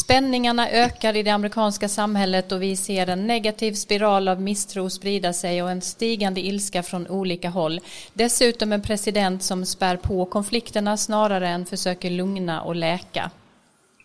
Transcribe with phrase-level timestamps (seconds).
[0.00, 5.32] Spänningarna ökar i det amerikanska samhället och vi ser en negativ spiral av misstro sprida
[5.32, 7.80] sig och en stigande ilska från olika håll.
[8.12, 13.30] Dessutom en president som spär på konflikterna snarare än försöker lugna och läka.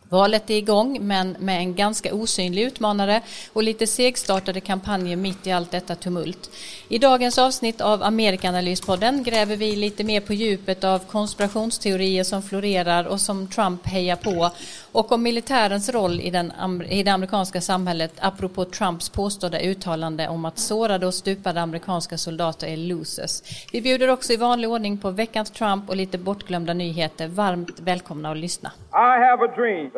[0.10, 3.22] Valet är igång men med en ganska osynlig utmanare
[3.54, 6.50] och lite segstartade kampanjer mitt i allt detta tumult.
[6.90, 13.06] I dagens avsnitt av Amerikanalyspodden gräver vi lite mer på djupet av konspirationsteorier som florerar
[13.06, 14.52] och som Trump hejar på
[14.92, 16.52] och om militärens roll i, den,
[16.90, 22.68] i det amerikanska samhället apropå Trumps påstådda uttalande om att sårade och stupade amerikanska soldater
[22.68, 23.42] är losers.
[23.72, 27.28] Vi bjuder också i vanlig ordning på veckans Trump och lite bortglömda nyheter.
[27.28, 28.72] Varmt välkomna att lyssna.
[28.92, 29.92] I have a dream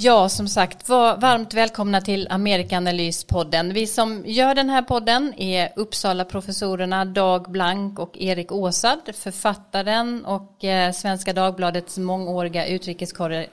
[0.00, 3.74] Ja, som sagt, var varmt välkomna till Amerikanalyspodden.
[3.74, 10.64] Vi som gör den här podden är Uppsala-professorerna Dag Blank och Erik Åsad, författaren och
[10.64, 13.46] eh, Svenska Dagbladets mångåriga utrikeskorre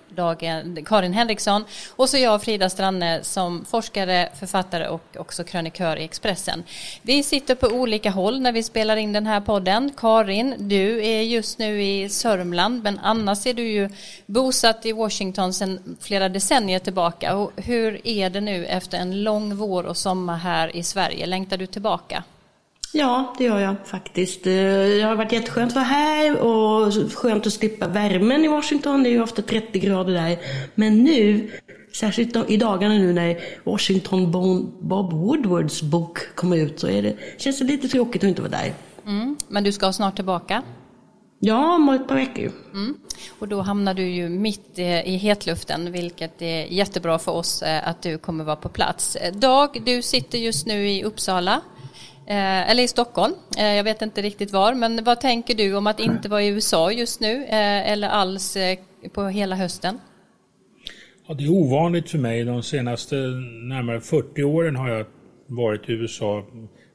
[0.85, 6.63] Karin Henriksson och så jag, Frida Stranne, som forskare, författare och också krönikör i Expressen.
[7.01, 9.91] Vi sitter på olika håll när vi spelar in den här podden.
[9.97, 13.89] Karin, du är just nu i Sörmland, men annars är du ju
[14.25, 17.35] bosatt i Washington sedan flera decennier tillbaka.
[17.35, 21.25] Och hur är det nu efter en lång vår och sommar här i Sverige?
[21.25, 22.23] Längtar du tillbaka?
[22.93, 24.43] Ja, det gör jag faktiskt.
[24.43, 29.03] Det har varit jätteskönt att vara här och skönt att slippa värmen i Washington.
[29.03, 30.37] Det är ju ofta 30 grader där.
[30.75, 31.51] Men nu,
[31.93, 34.31] särskilt i dagarna nu när Washington
[34.79, 38.51] Bob Woodwards bok kommer ut så är det, känns det lite tråkigt att inte vara
[38.51, 38.73] där.
[39.05, 40.63] Mm, men du ska snart tillbaka?
[41.39, 42.51] Ja, om ett par veckor.
[42.73, 42.97] Mm.
[43.39, 48.01] Och då hamnar du ju mitt i hetluften, vilket är jättebra för oss eh, att
[48.01, 49.17] du kommer vara på plats.
[49.33, 51.61] Dag, du sitter just nu i Uppsala,
[52.27, 53.33] eh, eller i Stockholm.
[53.57, 56.47] Eh, jag vet inte riktigt var, men vad tänker du om att inte vara i
[56.47, 58.57] USA just nu, eller alls
[59.13, 59.99] på hela hösten?
[61.27, 62.43] Ja, det är ovanligt för mig.
[62.43, 65.05] De senaste närmare 40 åren har jag
[65.47, 66.45] varit i USA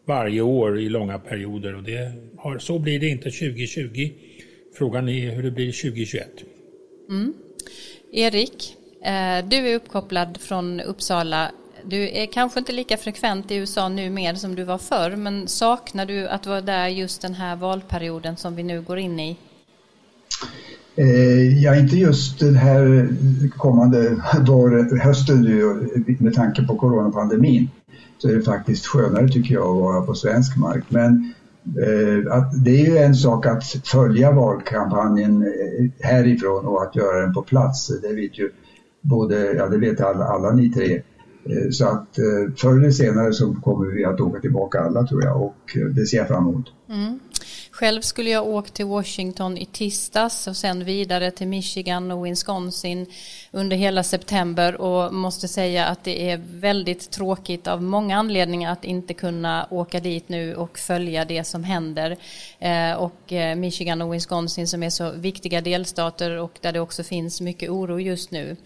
[0.07, 4.11] varje år i långa perioder och det har, så blir det inte 2020.
[4.81, 6.29] Frågan är hur det blir 2021.
[7.09, 7.33] Mm.
[8.13, 11.51] Erik, eh, du är uppkopplad från Uppsala.
[11.85, 15.49] Du är kanske inte lika frekvent i USA nu mer som du var förr, men
[15.49, 19.37] saknar du att vara där just den här valperioden som vi nu går in i?
[20.97, 23.09] Eh, ja, inte just den här
[23.57, 25.43] kommande vår, hösten
[26.19, 27.71] med tanke på coronapandemin
[28.19, 30.85] så är det faktiskt skönare tycker jag att vara på svensk mark.
[30.89, 36.97] Men Eh, att det är ju en sak att följa valkampanjen eh, härifrån och att
[36.97, 38.01] göra den på plats.
[38.03, 38.51] Det vet ju
[39.01, 41.03] både, ja det vet alla, alla ni tre.
[41.45, 42.09] Eh, så att
[42.57, 46.17] förr eller senare så kommer vi att åka tillbaka alla tror jag och det ser
[46.17, 46.67] jag fram emot.
[46.89, 47.19] Mm.
[47.81, 53.07] Själv skulle jag åkt till Washington i tisdags och sen vidare till Michigan och Wisconsin
[53.51, 58.85] under hela september och måste säga att det är väldigt tråkigt av många anledningar att
[58.85, 62.17] inte kunna åka dit nu och följa det som händer.
[62.59, 67.05] Eh, och eh, Michigan och Wisconsin som är så viktiga delstater och där det också
[67.05, 68.57] finns mycket oro just nu.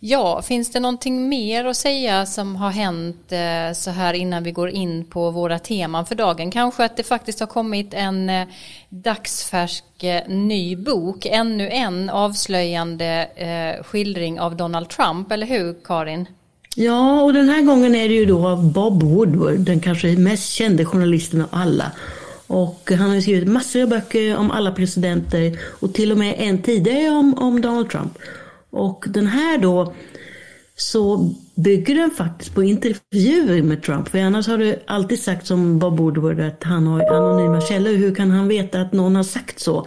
[0.00, 4.52] Ja, finns det någonting mer att säga som har hänt eh, så här innan vi
[4.52, 6.50] går in på våra teman för dagen?
[6.50, 8.46] Kanske att det faktiskt har kommit en eh,
[8.88, 16.26] dagsfärsk eh, ny bok, ännu en avslöjande eh, skildring av Donald Trump, eller hur Karin?
[16.74, 20.52] Ja, och den här gången är det ju då av Bob Woodward, den kanske mest
[20.52, 21.92] kände journalisten av alla.
[22.46, 26.62] Och han har skrivit massor av böcker om alla presidenter och till och med en
[26.62, 28.18] tidigare om, om Donald Trump.
[28.70, 29.94] Och den här då
[30.76, 34.08] så bygger den faktiskt på intervjuer med Trump.
[34.08, 37.92] För annars har det alltid sagt som Bob Woodward att han har anonyma källor.
[37.92, 39.86] Hur kan han veta att någon har sagt så?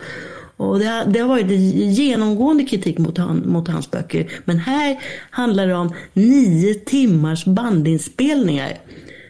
[0.58, 1.52] Och det, har, det har varit
[1.98, 4.32] genomgående kritik mot, han, mot hans böcker.
[4.46, 8.78] Men här handlar det om nio timmars bandinspelningar.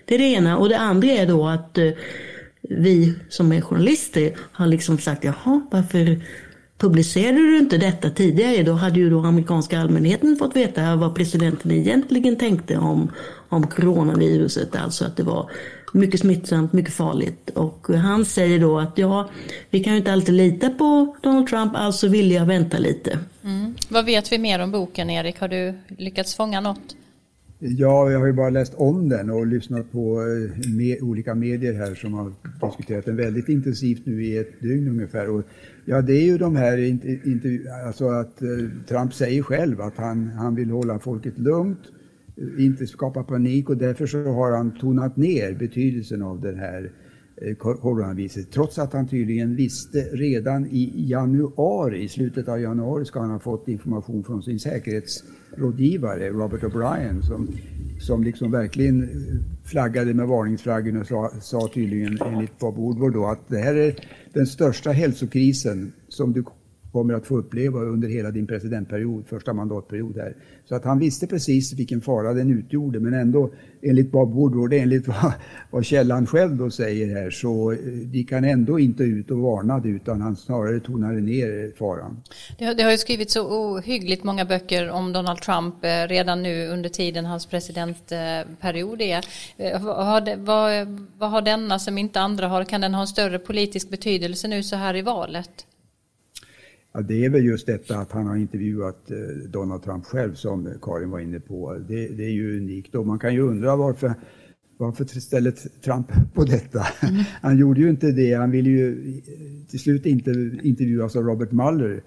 [0.06, 0.58] Det är det ena.
[0.58, 1.92] Och det andra är då att eh,
[2.62, 6.22] vi som är journalister har liksom sagt, jaha, varför
[6.81, 11.72] Publicerade du inte detta tidigare, då hade ju då amerikanska allmänheten fått veta vad presidenten
[11.72, 13.12] egentligen tänkte om,
[13.50, 14.75] om coronaviruset.
[14.75, 15.51] Alltså att det var
[15.94, 17.50] mycket smittsamt, mycket farligt.
[17.50, 19.30] Och han säger då att ja,
[19.69, 23.19] vi kan ju inte alltid lita på Donald Trump, alltså vill jag vänta lite.
[23.44, 23.75] Mm.
[23.89, 25.39] Vad vet vi mer om boken Erik?
[25.39, 26.95] Har du lyckats fånga något?
[27.63, 31.74] Ja, jag har ju bara läst om den och lyssnat på eh, med, olika medier
[31.74, 32.34] här som har
[32.68, 35.30] diskuterat den väldigt intensivt nu i ett dygn ungefär.
[35.30, 35.44] Och,
[35.86, 38.48] ja, det är ju de här, intervjuerna, alltså att eh,
[38.88, 41.80] Trump säger själv att han, han vill hålla folket lugnt,
[42.38, 46.92] eh, inte skapa panik och därför så har han tonat ner betydelsen av den här
[47.44, 48.52] Eh, coronaviruset.
[48.52, 53.40] Trots att han tydligen visste redan i januari, i slutet av januari ska han ha
[53.40, 57.48] fått information från sin säkerhetsrådgivare Robert O'Brien, som,
[58.00, 59.10] som liksom verkligen eh,
[59.64, 63.96] flaggade med varningsflaggen och sa, sa tydligen enligt Bob Woodward då att det här är
[64.34, 66.44] den största hälsokrisen som du
[66.92, 70.36] kommer att få uppleva under hela din presidentperiod, första mandatperiod här.
[70.66, 73.52] Så att han visste precis vilken fara den utgjorde, men ändå
[73.82, 75.34] enligt Bob Woodward, enligt vad,
[75.72, 77.78] vad källan själv då säger här, så eh,
[78.12, 82.24] gick han ändå inte ut och varnade utan han snarare tonade ner faran.
[82.58, 86.44] Det har, det har ju skrivits så ohyggligt många böcker om Donald Trump eh, redan
[86.44, 89.26] nu under tiden hans presidentperiod är.
[89.58, 90.88] Eh, vad, vad,
[91.18, 94.64] vad har denna som inte andra har, kan den ha en större politisk betydelse nu
[94.64, 95.66] så här i valet?
[96.94, 99.18] Ja, det är väl just detta att han har intervjuat eh,
[99.50, 101.74] Donald Trump själv som Karin var inne på.
[101.88, 104.14] Det, det är ju unikt och man kan ju undra varför
[104.78, 105.52] varför ställer
[105.82, 106.80] Trump på detta?
[107.02, 107.24] Mm.
[107.42, 108.34] Han gjorde ju inte det.
[108.34, 112.04] Han ville ju eh, till slut inte intervjuas av Robert Mueller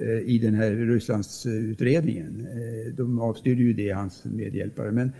[0.00, 2.46] eh, i den här Rysslandsutredningen.
[2.96, 4.90] De avstyrde ju det, hans medhjälpare.
[4.90, 5.12] Men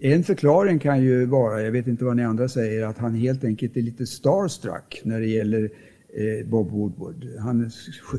[0.00, 3.44] en förklaring kan ju vara, jag vet inte vad ni andra säger, att han helt
[3.44, 5.70] enkelt är lite starstruck när det gäller
[6.18, 7.26] Eh, Bob Woodward.
[7.38, 7.70] Han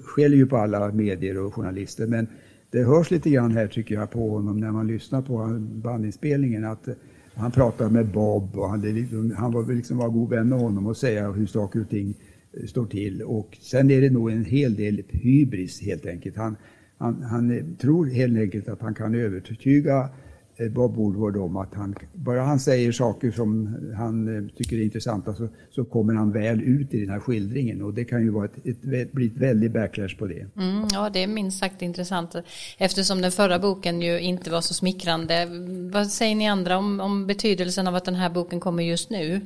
[0.04, 2.28] skäller ju på alla medier och journalister men
[2.72, 6.88] det hörs lite grann här tycker jag på honom när man lyssnar på bandinspelningen att
[6.88, 6.94] eh,
[7.36, 10.88] han pratar med Bob och han, liksom, han var liksom var god vän med honom
[10.88, 12.13] och säga hur saker och ting
[12.54, 13.22] eh, står till.
[13.22, 16.38] Och sen är det nog en hel del hybris helt enkelt.
[16.38, 16.56] Han,
[16.98, 20.10] han, han tror helt enkelt att han kan övertyga
[20.59, 24.83] Eh, Bob Woodward om att han, bara han säger saker som han eh, tycker är
[24.83, 28.29] intressanta så, så kommer han väl ut i den här skildringen och det kan ju
[28.29, 30.47] vara ett, ett, bli ett väldigt backlash på det.
[30.57, 32.35] Mm, ja, det är minst sagt intressant
[32.77, 35.47] eftersom den förra boken ju inte var så smickrande.
[35.94, 39.41] Vad säger ni andra om, om betydelsen av att den här boken kommer just nu?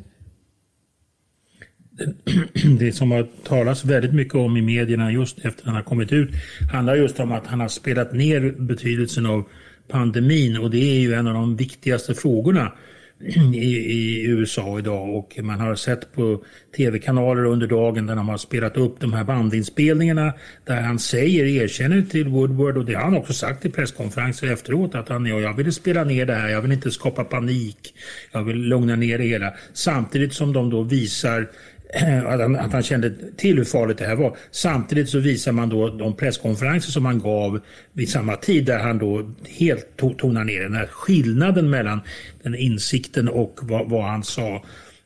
[2.80, 6.30] det som har talats väldigt mycket om i medierna just efter han har kommit ut
[6.72, 9.44] handlar just om att han har spelat ner betydelsen av
[9.88, 12.72] pandemin och det är ju en av de viktigaste frågorna
[13.54, 16.44] i, i, USA idag och man har sett på
[16.78, 20.34] tv-kanaler under dagen där de har spelat upp de här bandinspelningarna
[20.66, 24.96] där han säger, erkänner till Woodward och det har han också sagt i presskonferenser efteråt
[24.96, 27.96] att han, ja, jag ville spela ner det här, jag vill inte skapa panik,
[28.32, 29.54] jag vill lugna ner det hela.
[29.74, 31.48] Samtidigt som de då visar
[32.28, 34.38] att han, att han kände till hur farligt det här var.
[34.52, 37.60] Samtidigt så visar man då de presskonferenser som han gav
[37.94, 42.02] vid samma tid där han då helt to tonar ner den här skillnaden mellan
[42.44, 44.64] den insikten och vad, vad han sa.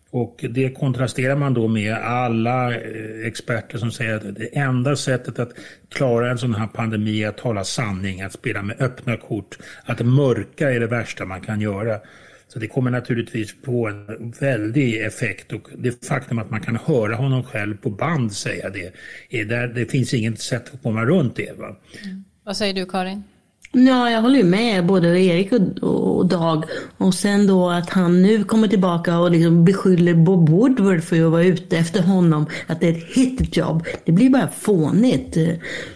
[0.10, 5.40] Och det kontrasterar man då med alla eh, experter som säger att det enda sättet
[5.40, 5.52] att
[5.90, 10.06] klara en sån här pandemi är att tala sanning, att spela med öppna kort, att
[10.06, 12.00] mörka är det värsta man kan göra.
[12.48, 17.16] Så det kommer naturligtvis få en väldig effekt och det faktum att man kan höra
[17.16, 18.94] honom själv på band säga det,
[19.30, 21.60] är där, det finns inget sätt att komma runt det.
[21.60, 21.76] Va?
[22.04, 22.24] Mm.
[22.44, 23.24] Vad säger du Karin?
[23.72, 25.52] Ja, jag håller med både Erik
[25.82, 26.64] och, Dag.
[26.98, 31.32] Och sen då att han nu kommer tillbaka och liksom beskyller Bob Woodward för att
[31.32, 32.46] vara ute efter honom.
[32.68, 33.86] Att det är ett hitjobb.
[34.06, 35.38] Det blir bara fånigt.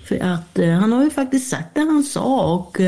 [0.03, 2.55] För att eh, han har ju faktiskt sagt det han sa.
[2.55, 2.79] Och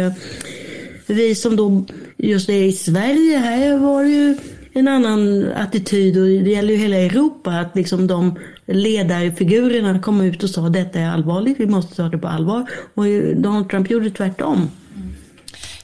[1.07, 1.83] vi som då
[2.17, 4.37] just är i Sverige, här var det ju
[4.73, 10.43] en annan attityd och det gäller ju hela Europa att liksom de ledarfigurerna kom ut
[10.43, 12.69] och sa detta är allvarligt, vi måste ta det på allvar.
[12.93, 13.05] Och
[13.35, 14.69] Donald Trump gjorde tvärtom.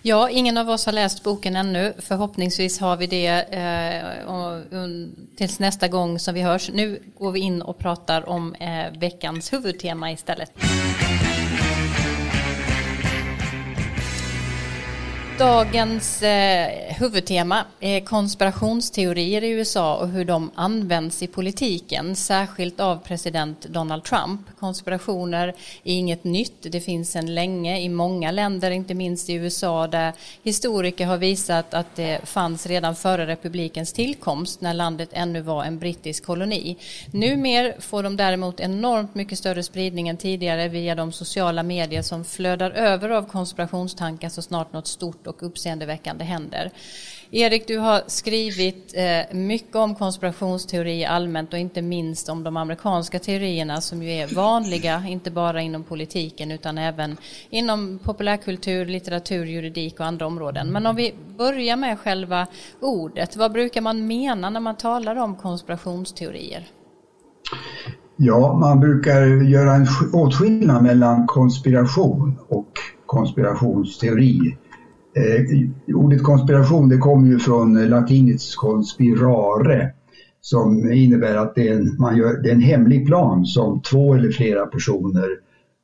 [0.01, 1.93] Ja, ingen av oss har läst boken ännu.
[1.99, 4.63] Förhoppningsvis har vi det eh, och,
[5.38, 6.69] tills nästa gång som vi hörs.
[6.73, 10.51] Nu går vi in och pratar om eh, veckans huvudtema istället.
[15.39, 22.98] Dagens eh, huvudtema är konspirationsteorier i USA och hur de används i politiken, särskilt av
[22.98, 24.41] president Donald Trump.
[24.60, 25.48] Konspirationer
[25.84, 30.13] är inget nytt, det finns sedan länge i många länder, inte minst i USA, där
[30.43, 35.79] historiker har visat att det fanns redan före republikens tillkomst, när landet ännu var en
[35.79, 36.77] brittisk koloni.
[37.12, 42.25] Numer får de däremot enormt mycket större spridning än tidigare via de sociala medier som
[42.25, 46.71] flödar över av konspirationstankar så snart något stort och uppseendeväckande händer.
[47.31, 53.19] Erik, du har skrivit eh, mycket om konspirationsteorier allmänt och inte minst om de amerikanska
[53.19, 57.17] teorierna som ju är vanliga, inte bara inom politiken utan även
[57.50, 60.71] inom populärkultur, litteratur, juridik och andra områden.
[60.71, 62.48] Men om vi börjar med själva
[62.79, 66.67] ordet, vad brukar man mena när man talar om konspirationsteorier?
[68.15, 72.71] Ja, man brukar göra en åtskillnad mellan konspiration och
[73.05, 74.57] konspirationsteori.
[75.15, 79.91] Eh, ordet konspiration det kommer ju från eh, latinets conspirare
[80.41, 84.13] som innebär att det är, en, man gör, det är en hemlig plan som två
[84.13, 85.27] eller flera personer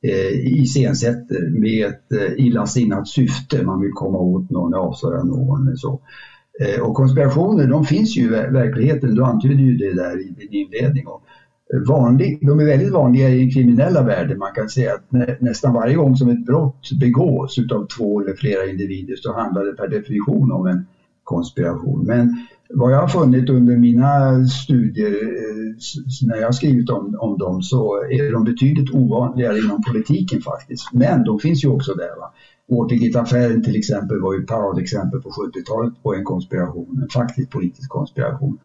[0.02, 3.62] eh, iscensätter med ett eh, illasinnat syfte.
[3.62, 5.66] Man vill komma åt någon, avslöja någon.
[5.66, 6.00] Eller så.
[6.60, 10.52] Eh, och konspirationer de finns ju i verkligheten, du antydde ju det där i din
[10.52, 11.06] inledning.
[11.06, 11.22] Och
[11.88, 14.38] vanlig, de är väldigt vanliga i den kriminella världen.
[14.38, 18.34] Man kan säga att nä, nästan varje gång som ett brott begås utav två eller
[18.34, 20.86] flera individer så handlar det per definition om en
[21.24, 22.06] konspiration.
[22.06, 25.74] Men vad jag har funnit under mina studier eh,
[26.26, 30.92] när jag har skrivit om, om dem så är de betydligt ovanligare inom politiken faktiskt.
[30.92, 32.16] Men de finns ju också där.
[32.20, 32.32] Va?
[32.68, 37.90] Watergate-affären till exempel var ju ett paradexempel på 70-talet på en konspiration, en faktisk politisk
[37.90, 38.58] konspiration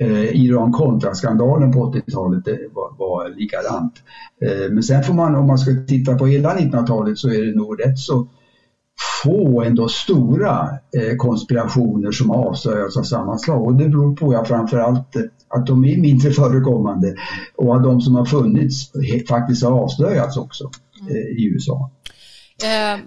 [0.00, 3.94] eh, Iran-kontra-skandalen på 80-talet var, var likadant.
[4.42, 7.56] Eh, men sen får man, om man ska titta på hela 1900-talet så är det
[7.56, 8.28] nog rätt så
[9.22, 14.44] få ändå stora eh, konspirationer som avslöjats av samma slag och det beror på ja,
[14.44, 15.16] framförallt
[15.48, 17.14] att de är mindre förekommande
[17.56, 18.92] och att de som har funnits
[19.28, 20.70] faktiskt har avslöjats också
[21.10, 21.90] eh, i USA.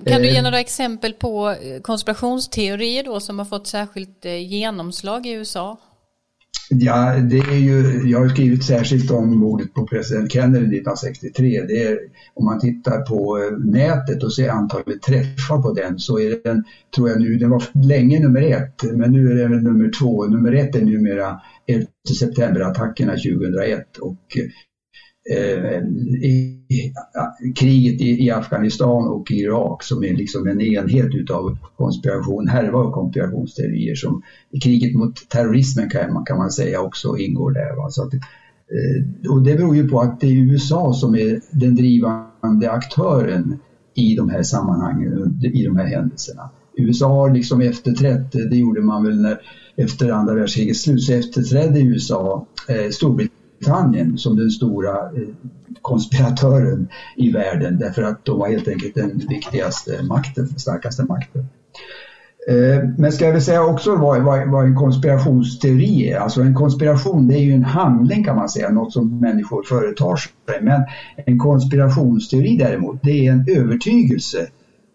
[0.05, 5.77] Kan du ge några exempel på konspirationsteorier då som har fått särskilt genomslag i USA?
[6.71, 11.65] Ja, det är ju, jag har skrivit särskilt om mordet på president Kennedy 1963.
[11.67, 11.99] Det är,
[12.33, 16.63] om man tittar på eh, nätet och ser antalet träffar på den så är den,
[16.95, 20.25] tror jag nu, den var länge nummer ett, men nu är den nummer två.
[20.25, 21.85] Nummer ett är numera 11
[22.19, 24.45] september-attackerna 2001 och eh,
[25.31, 25.81] Eh,
[26.23, 26.55] i,
[27.55, 32.93] kriget i, i, Afghanistan och Irak som är liksom en enhet utav konspiration, härva och
[32.93, 34.21] konspirationsteorier som
[34.63, 37.75] kriget mot terrorismen kan man, kan man säga också ingår där.
[37.75, 37.89] Va?
[37.89, 41.75] Så att, eh, och det beror ju på att det är USA som är den
[41.75, 43.59] drivande aktören
[43.95, 46.49] i de här sammanhangen, i de här händelserna.
[46.77, 49.41] USA har liksom efterträtt, det gjorde man väl när,
[49.75, 55.27] efter andra världskrigets slut, så efterträdde USA eh, Storbritannien Storbritannien som den stora eh,
[55.81, 61.45] konspiratören i världen därför att de var helt enkelt den viktigaste makten, starkaste makten.
[62.47, 66.17] Eh, men ska jag väl säga också vad, vad, vad, en konspirationsteori är.
[66.19, 70.15] Alltså en konspiration det är ju en handling kan man säga, något som människor företar
[70.15, 70.31] sig.
[70.61, 70.81] Men
[71.25, 74.47] en konspirationsteori däremot, det är en övertygelse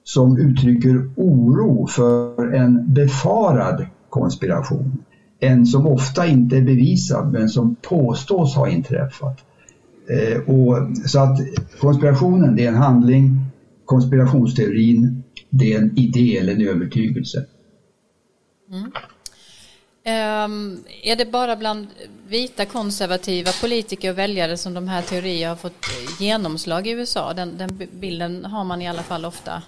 [0.04, 5.02] som uttrycker oro för en befarad konspiration
[5.46, 9.44] en som ofta inte är bevisad men som påstås ha inträffat.
[10.08, 11.38] Eh, och, så att
[11.80, 13.40] konspirationen det är en handling,
[13.84, 17.46] konspirationsteorin det är en idé eller en övertygelse.
[18.70, 18.92] Mm.
[20.06, 21.86] Um, är det bara bland
[22.28, 25.86] vita konservativa politiker och väljare som de här teorierna har fått
[26.20, 27.34] genomslag i USA?
[27.34, 29.62] Den, den bilden har man i alla fall ofta.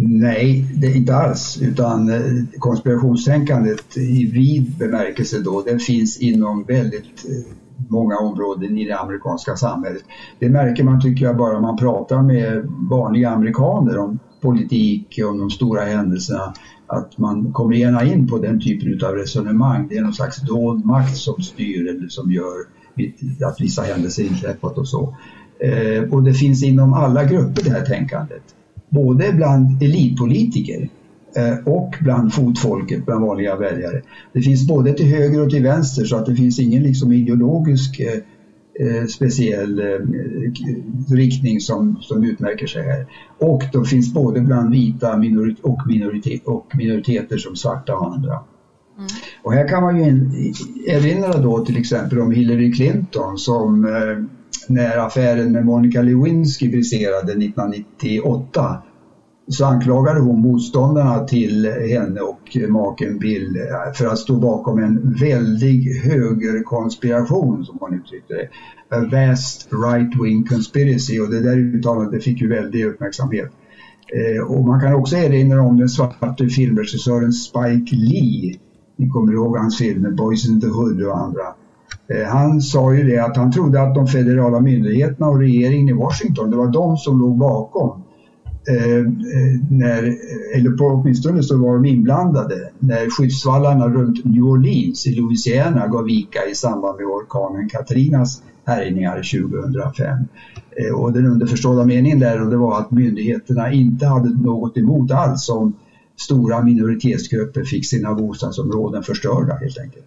[0.00, 1.58] Nej, det är inte alls.
[1.62, 2.20] Utan eh,
[2.58, 7.54] konspirationstänkandet i vid bemärkelse då, det finns inom väldigt eh,
[7.88, 10.02] många områden i det amerikanska samhället.
[10.38, 15.38] Det märker man tycker jag bara man pratar med vanliga amerikaner om politik och om
[15.38, 16.52] de stora händelserna.
[16.86, 19.88] Att man kommer gärna in på den typen av resonemang.
[19.88, 22.54] Det är någon slags dold makt som styr eller som gör
[23.48, 25.16] att vissa händelser inträffat och så.
[25.60, 28.42] Eh, och det finns inom alla grupper det här tänkandet
[28.88, 30.88] både bland elitpolitiker
[31.36, 34.02] eh, och bland fotfolket, bland vanliga väljare.
[34.32, 38.00] Det finns både till höger och till vänster så att det finns ingen liksom ideologisk
[38.00, 38.20] eh,
[38.80, 43.06] eh speciell eh, riktning som, som utmärker sig här.
[43.38, 48.32] Och de finns både bland vita minorit och, minoritet och minoriteter som svarta och andra.
[48.98, 49.08] Mm.
[49.42, 50.04] Och här kan man ju
[50.86, 54.37] erinra då till exempel om Hillary Clinton som eh,
[54.68, 58.82] när affären med Monica Lewinsky briserade 1998
[59.48, 65.16] så anklagade hon motståndarna till henne och maken Bill eh, för att stå bakom en
[65.20, 68.48] väldig högerkonspiration som hon uttryckte det.
[68.96, 73.50] A vast right-wing conspiracy och det där uttalandet fick ju väldig uppmärksamhet.
[74.16, 78.58] Eh, och man kan också erinra om den svarte filmregissören Spike Lee.
[78.96, 81.42] Ni kommer ihåg hans filmer Boys in the Hood och andra.
[82.14, 85.92] Eh, han sa ju det att han trodde att de federala myndigheterna och regeringen i
[85.92, 88.02] Washington, det var de som låg bakom
[88.68, 90.02] eh, eh, när,
[90.54, 96.04] eller på åtminstone så var de inblandade, när skyddsvallarna runt New Orleans i Louisiana gav
[96.04, 100.18] vika i samband med orkanen Katrinas härjningar 2005.
[100.70, 105.10] Eh, och den underförstådda meningen där och det var att myndigheterna inte hade något emot
[105.10, 105.72] alls om
[106.16, 110.04] stora minoritetsgrupper fick sina bostadsområden förstörda helt enkelt.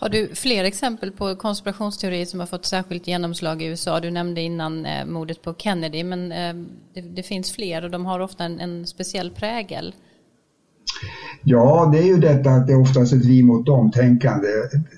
[0.00, 4.00] Har du fler exempel på konspirationsteorier som har fått särskilt genomslag i USA?
[4.00, 6.54] Du nämnde innan eh, mordet på Kennedy, men eh,
[6.94, 9.94] det, det, finns fler och de har ofta en, en, speciell prägel.
[11.44, 14.48] Ja, det är ju detta att det är oftast ett vi mot dem-tänkande.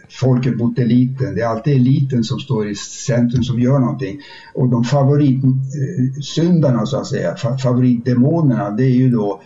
[0.09, 1.35] Folket mot eliten.
[1.35, 4.21] Det är alltid eliten som står i centrum som gör någonting.
[4.54, 9.40] Och de favoritsyndarna så att säga, favoritdemonerna, det är ju då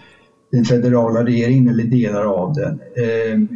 [0.52, 2.80] den federala regeringen eller delar av den.
[3.04, 3.48] Ehm,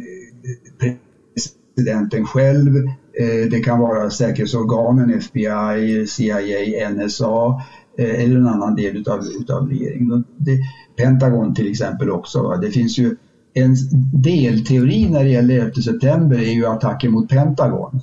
[1.81, 2.75] Presidenten själv,
[3.19, 7.61] eh, det kan vara säkerhetsorganen, FBI, CIA, NSA
[7.97, 10.23] eh, eller en annan del utav, utav regeringen.
[10.37, 10.59] Det,
[10.97, 12.43] Pentagon till exempel också.
[12.43, 12.57] Va?
[12.57, 13.15] Det finns ju
[13.53, 13.75] en
[14.13, 18.01] delteori när det gäller 11 september är ju attacken mot Pentagon.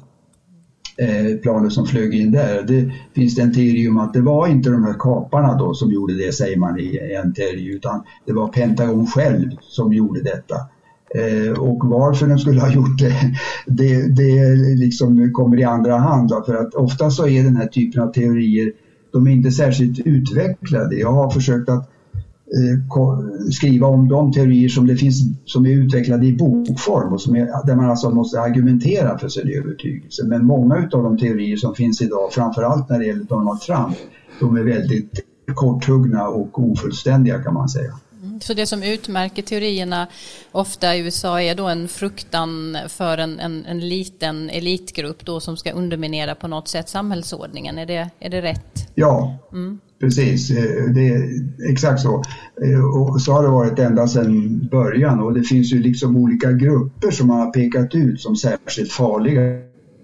[0.98, 2.62] Eh, planet som flög in där.
[2.62, 5.92] Det finns det en teori om att det var inte de här kaparna då som
[5.92, 10.56] gjorde det säger man i en teori utan det var Pentagon själv som gjorde detta.
[11.14, 13.14] Eh, och varför de skulle ha gjort det,
[13.66, 16.30] det, det liksom kommer i andra hand.
[16.46, 18.72] För att ofta så är den här typen av teorier,
[19.12, 20.96] de är inte särskilt utvecklade.
[20.96, 21.90] Jag har försökt att
[22.56, 27.36] eh, skriva om de teorier som, det finns, som är utvecklade i bokform och som
[27.36, 30.26] är, där man alltså måste argumentera för sin övertygelse.
[30.26, 33.96] Men många av de teorier som finns idag, framförallt när det gäller Donald Trump,
[34.40, 35.20] de är väldigt
[35.54, 37.92] korthuggna och ofullständiga kan man säga.
[38.40, 40.06] Så det som utmärker teorierna
[40.52, 45.56] ofta i USA är då en fruktan för en, en, en liten elitgrupp då som
[45.56, 47.78] ska underminera på något sätt samhällsordningen.
[47.78, 48.88] Är det, är det rätt?
[48.94, 49.78] Ja, mm.
[50.00, 50.50] precis.
[50.50, 51.28] Eh, det är
[51.70, 52.22] exakt så.
[52.62, 56.52] Eh, och så har det varit ända sedan början och det finns ju liksom olika
[56.52, 59.40] grupper som man har pekat ut som särskilt farliga.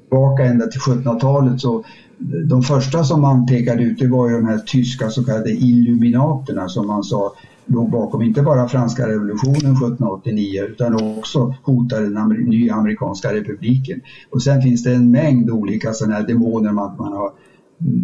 [0.09, 1.85] Tillbaka ända till 1700-talet så
[2.45, 6.69] de första som man pekade ut det var ju de här tyska så kallade illuminaterna
[6.69, 7.35] som man sa
[7.67, 14.01] låg bakom inte bara franska revolutionen 1789 utan också hotade den nya amerikanska republiken.
[14.31, 17.33] Och sen finns det en mängd olika sådana här demoner man, man har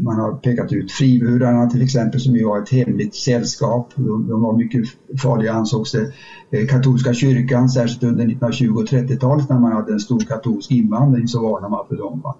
[0.05, 3.93] man har pekat ut friburarna till exempel som ju var ett hemligt sällskap.
[3.97, 4.85] De, de var mycket
[5.23, 6.13] farliga ansågs det.
[6.51, 11.29] Eh, katolska kyrkan, särskilt under 1920 och 30-talet när man hade en stor katolsk invandring
[11.29, 12.21] så varnade man för dem.
[12.25, 12.37] Va?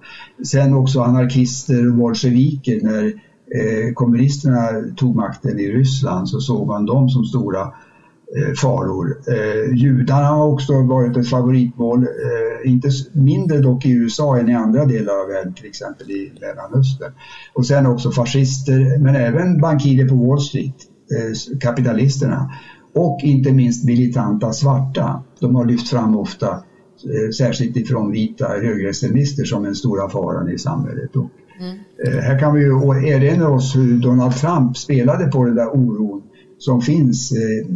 [0.47, 6.87] Sen också anarkister och bolsjeviker när eh, kommunisterna tog makten i Ryssland så såg man
[6.87, 9.17] dem som stora eh, faror.
[9.29, 14.55] Eh, judarna har också varit ett favoritmål, eh, inte mindre dock i USA än i
[14.55, 17.13] andra delar av världen, till exempel i Mellanöstern.
[17.55, 20.77] Och sen också fascister, men även bankirer på Wall Street,
[21.11, 22.53] eh, kapitalisterna.
[22.95, 25.23] Och inte minst militanta svarta.
[25.41, 30.59] De har lyft fram ofta, eh, särskilt ifrån vita högerextremister, som den stora faran i
[30.59, 31.17] samhället.
[31.17, 31.31] Och
[31.61, 31.79] Mm.
[32.23, 36.23] Här kan vi ju erinra oss hur Donald Trump spelade på den där oron
[36.59, 37.67] som finns eh,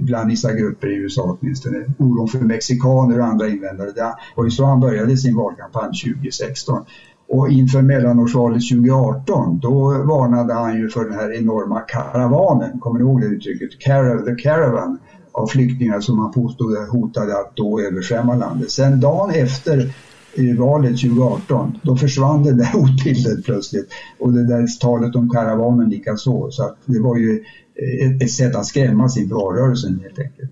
[0.00, 1.84] bland vissa grupper i USA åtminstone.
[1.98, 3.90] Oron för mexikaner och andra invändare.
[3.94, 6.84] Det var ju så han började sin valkampanj 2016.
[7.28, 13.04] Och inför mellanårsvalet 2018 då varnade han ju för den här enorma karavanen, kommer ni
[13.04, 13.78] ihåg det uttrycket?
[13.78, 14.98] Carav, the caravan
[15.32, 18.70] av flyktingar som han påstod hotade att då översvämma landet.
[18.70, 19.94] Sen dagen efter
[20.34, 23.88] i valet 2018, då försvann det där hotbilden plötsligt.
[24.18, 26.50] Och det där talet om karavanen likaså.
[26.50, 27.44] Så att det var ju
[27.74, 30.50] eh, ett, ett sätt att skrämmas inför valrörelsen helt enkelt.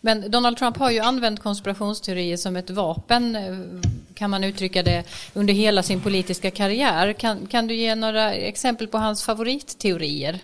[0.00, 3.42] Men Donald Trump har ju använt konspirationsteorier som ett vapen, eh,
[4.14, 7.12] kan man uttrycka det, under hela sin politiska karriär.
[7.12, 10.40] Kan, kan du ge några exempel på hans favoritteorier?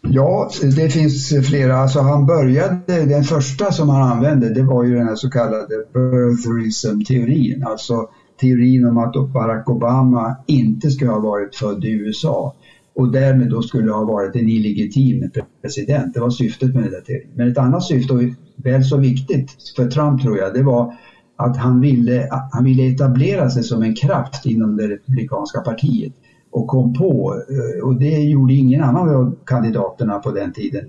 [0.00, 1.76] Ja, det finns flera.
[1.76, 5.84] Alltså han började, den första som han använde det var ju den här så kallade
[5.94, 7.64] birtherism-teorin.
[7.64, 8.08] Alltså
[8.40, 12.54] teorin om att Barack Obama inte skulle ha varit född i USA
[12.94, 15.30] och därmed då skulle ha varit en illegitim
[15.62, 16.14] president.
[16.14, 17.30] Det var syftet med den där teorin.
[17.34, 18.22] Men ett annat syfte, och
[18.56, 20.94] väl så viktigt för Trump tror jag, det var
[21.36, 26.12] att han ville, han ville etablera sig som en kraft inom det republikanska partiet
[26.52, 30.84] och kom på, eh, och det gjorde ingen annan av kandidaterna på den tiden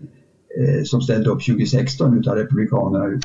[0.60, 3.20] eh, som ställde upp 2016 utav republikanerna.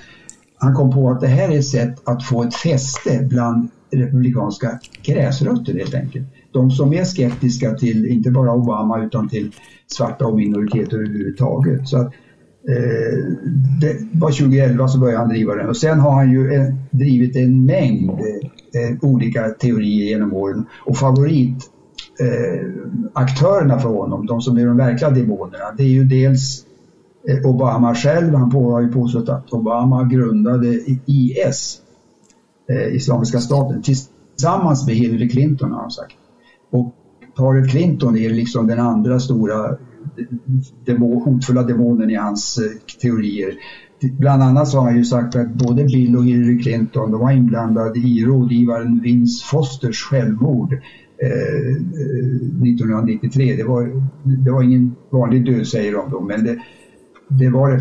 [0.57, 4.79] Han kom på att det här är ett sätt att få ett fäste bland republikanska
[5.03, 6.27] gräsrötter helt enkelt.
[6.53, 9.51] De som är skeptiska till inte bara Obama utan till
[9.87, 11.88] svarta och minoriteter överhuvudtaget.
[11.88, 12.07] Så att,
[12.68, 13.18] eh,
[13.81, 17.37] det var 2011 så började han driva den och sen har han ju en, drivit
[17.37, 21.70] en mängd eh, olika teorier genom åren och favorit
[22.20, 22.68] eh,
[23.12, 26.64] aktörerna för honom, de som är de verkliga demonerna, det är ju dels
[27.28, 30.66] eh, Obama själv, han har ju påstått att Obama grundade
[31.07, 31.81] IS,
[32.68, 36.16] eh, Islamiska staten, tillsammans med Hillary Clinton har han sagt.
[36.70, 36.94] Och
[37.37, 39.76] paret Clinton är liksom den andra stora
[40.85, 43.52] demo, hotfulla demonen i hans eh, teorier.
[44.18, 47.31] Bland annat så har han ju sagt att både Bill och Hillary Clinton de var
[47.31, 50.74] inblandade i rådgivaren Vince Fosters självmord
[51.22, 52.28] eh, eh
[52.72, 53.57] 1993.
[53.57, 54.02] Det var,
[54.44, 56.59] det var ingen vanlig död säger de då, men det,
[57.28, 57.81] det var,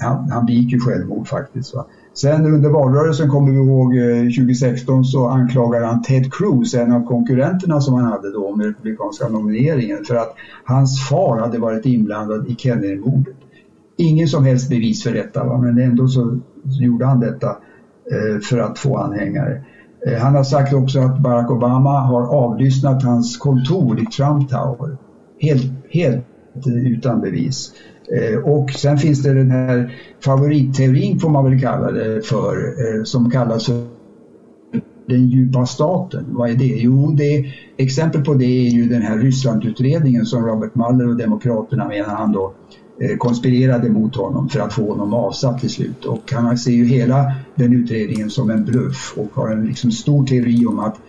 [0.00, 1.74] han, han begick ju självmord faktiskt.
[1.74, 1.86] Va?
[2.14, 7.06] Sen under valrörelsen kommer vi ihåg eh, 2016 så anklagar han Ted Cruz, en av
[7.06, 12.48] konkurrenterna som han hade då med republikanska nomineringen, för att hans far hade varit inblandad
[12.48, 13.36] i Kennedy-mordet.
[13.96, 15.58] Ingen som helst bevis för detta, va?
[15.58, 17.48] men ändå så, så gjorde han detta
[18.10, 19.62] eh, för att få anhängare.
[20.06, 24.96] Eh, han har sagt också att Barack Obama har avlyssnat hans kontor i Trump Tower.
[25.40, 26.24] Helt, helt
[26.66, 27.72] utan bevis.
[28.12, 33.04] Eh, och sen finns det den här favoritteorin får man väl kalla det för, eh,
[33.04, 33.86] som kallas för
[35.06, 36.24] den djupa staten.
[36.28, 36.64] Vad är det?
[36.64, 37.44] Jo, det,
[37.76, 42.32] exempel på det är ju den här Rysslandutredningen som Robert Mueller och Demokraterna menar han
[42.32, 42.52] då
[43.02, 46.04] Eh, konspirerade mot honom för att få honom avsatt till slut.
[46.04, 50.26] Och han ser ju hela den utredningen som en bluff och har en liksom stor
[50.26, 51.00] teori om att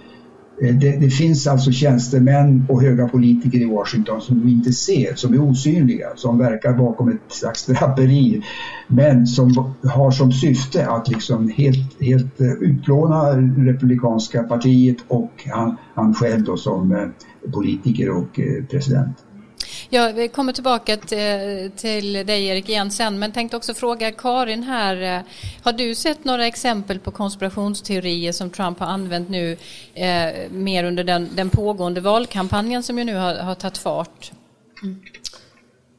[0.61, 5.15] eh, det, det, finns alltså tjänstemän och höga politiker i Washington som vi inte ser,
[5.15, 8.43] som är osynliga, som verkar bakom ett slags draperi,
[8.87, 15.77] men som har som syfte att liksom helt, helt eh, utplåna republikanska partiet och han,
[15.93, 17.11] han själv då som
[17.51, 18.39] politiker och
[18.71, 19.17] president.
[19.93, 20.97] Jag kommer tillbaka
[21.75, 25.17] till dig Erik igen sen, men tänkte också fråga Karin här.
[25.17, 25.21] Eh,
[25.63, 29.57] har du sett några exempel på konspirationsteorier som Trump har använt nu
[29.93, 34.31] eh, mer under den, den pågående valkampanjen som ju nu har, har tagit fart?
[34.83, 35.01] Mm.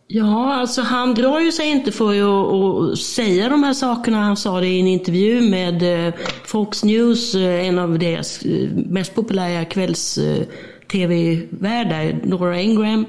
[0.07, 2.53] Ja, alltså han drar ju sig inte för att,
[2.93, 4.21] att, säga de här sakerna.
[4.21, 8.41] Han sa det i en intervju med eh, Fox News, eh, en av deras
[8.75, 13.07] mest populära kvälls-tv-värdar, Nora Ingram.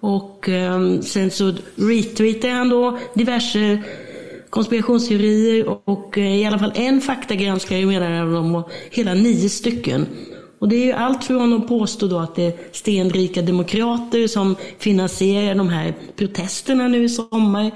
[0.00, 3.82] Och eh, sen så retweetade han då diverse
[4.50, 10.06] konspirationsteorier och eh, i alla fall en faktagranskare menar om hela nio stycken.
[10.58, 14.56] Och det är ju allt från att påstå då att det är stenrika demokrater som
[14.78, 17.70] finansierar de här protesterna nu i sommar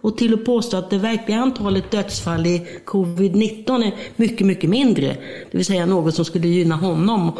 [0.00, 5.06] och till att påstå att det verkliga antalet dödsfall i covid-19 är mycket, mycket mindre.
[5.50, 7.32] Det vill säga något som skulle gynna honom.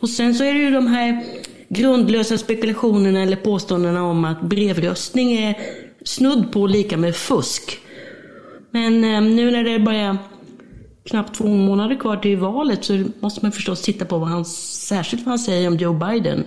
[0.00, 1.24] Och sen så är det ju de här
[1.68, 5.58] grundlösa spekulationerna eller påståendena om att brevröstning är
[6.04, 7.78] snudd på lika med fusk.
[8.70, 10.18] Men eh, nu när det börjar är
[11.04, 15.24] knappt två månader kvar till valet så måste man förstås titta på vad han, särskilt
[15.24, 16.44] vad han säger om Joe Biden.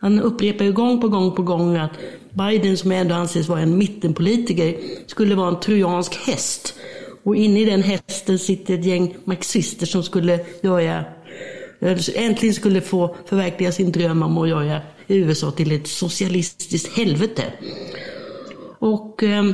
[0.00, 1.90] Han upprepar ju gång på gång på gång att
[2.32, 6.74] Biden, som ändå anses vara en mittenpolitiker, skulle vara en trojansk häst.
[7.22, 11.04] Och inne i den hästen sitter ett gäng marxister som skulle göra
[12.14, 17.44] äntligen skulle få förverkliga sin dröm om att göra USA till ett socialistiskt helvete.
[18.78, 19.44] Och eh,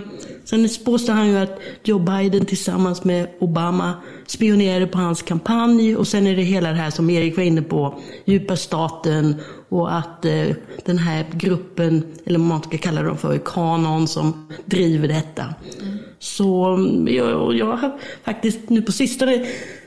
[0.45, 3.93] sen påstår han ju att Joe Biden tillsammans med Obama
[4.27, 7.63] spionerade på hans kampanj och sen är det hela det här som Erik var inne
[7.63, 9.35] på, djupa staten
[9.69, 10.49] och att eh,
[10.85, 15.55] den här gruppen, eller vad man ska kalla dem för, kanon som driver detta.
[15.83, 15.99] Mm.
[16.19, 19.47] Så jag, jag har faktiskt nu på sistone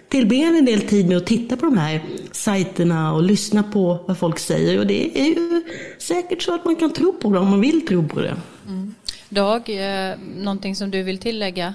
[0.10, 4.18] tillbringar en del tid med att titta på de här sajterna och lyssna på vad
[4.18, 4.80] folk säger.
[4.80, 5.64] Och det är ju
[5.98, 8.36] säkert så att man kan tro på det om man vill tro på det.
[8.68, 8.96] Mm.
[9.30, 11.74] Dag, eh, någonting som du vill tillägga?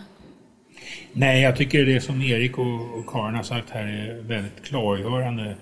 [1.12, 5.56] Nej, jag tycker det som Erik och Karin har sagt här är väldigt klargörande.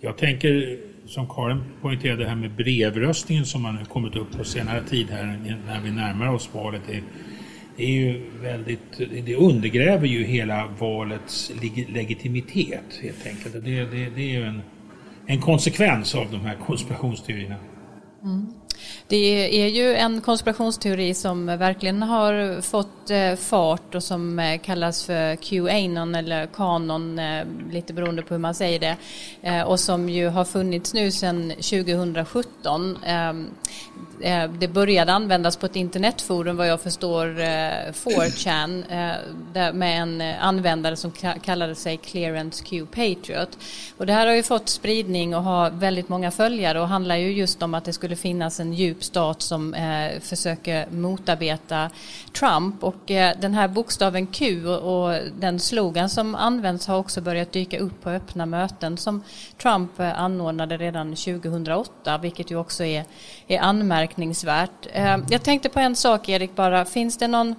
[0.00, 4.82] Jag tänker, som Karin poängterade, det här med brevröstningen som har kommit upp på senare
[4.82, 6.82] tid här när vi närmar oss valet.
[6.86, 7.02] Det
[7.76, 11.52] det är ju väldigt, det undergräver ju hela valets
[11.88, 13.64] legitimitet helt enkelt.
[13.64, 14.60] Det, det, det är ju en,
[15.26, 17.56] en konsekvens av de här konspirationsteorierna.
[18.22, 18.46] Mm.
[19.08, 25.04] Det är ju en konspirationsteori som verkligen har fått eh, fart och som eh, kallas
[25.04, 28.96] för QAnon eller kanon, eh, lite beroende på hur man säger det,
[29.64, 32.98] och som ju har funnits nu sedan 2017.
[34.58, 37.26] Det började användas på ett internetforum vad jag förstår,
[37.92, 38.84] 4chan,
[39.72, 41.10] med en användare som
[41.42, 43.58] kallade sig Clearance Q Patriot.
[43.96, 47.32] Och det här har ju fått spridning och har väldigt många följare och handlar ju
[47.32, 51.90] just om att det skulle finnas en djup djup stat som eh, försöker motarbeta
[52.32, 52.84] Trump.
[52.84, 57.78] Och eh, den här bokstaven Q och den slogan som används har också börjat dyka
[57.78, 59.22] upp på öppna möten som
[59.62, 63.04] Trump eh, anordnade redan 2008, vilket ju också är,
[63.48, 64.86] är anmärkningsvärt.
[64.92, 67.54] Eh, jag tänkte på en sak Erik bara, finns det någon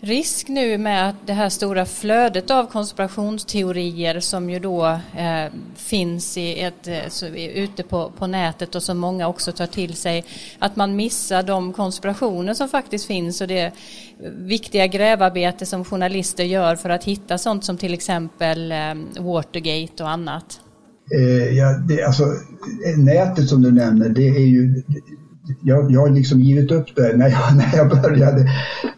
[0.00, 6.36] risk nu med att det här stora flödet av konspirationsteorier som ju då eh, finns
[6.36, 10.24] i ett, eh, så, ute på, på nätet och som många också tar till sig,
[10.58, 13.72] att man missar de konspirationer som faktiskt finns och det
[14.36, 20.10] viktiga grävarbete som journalister gör för att hitta sånt som till exempel eh, Watergate och
[20.10, 20.60] annat?
[21.14, 22.24] Eh, ja, det, alltså,
[22.96, 24.82] nätet som du nämner, det är ju
[25.60, 27.16] jag, jag har liksom givit upp det.
[27.16, 28.50] När jag, när jag började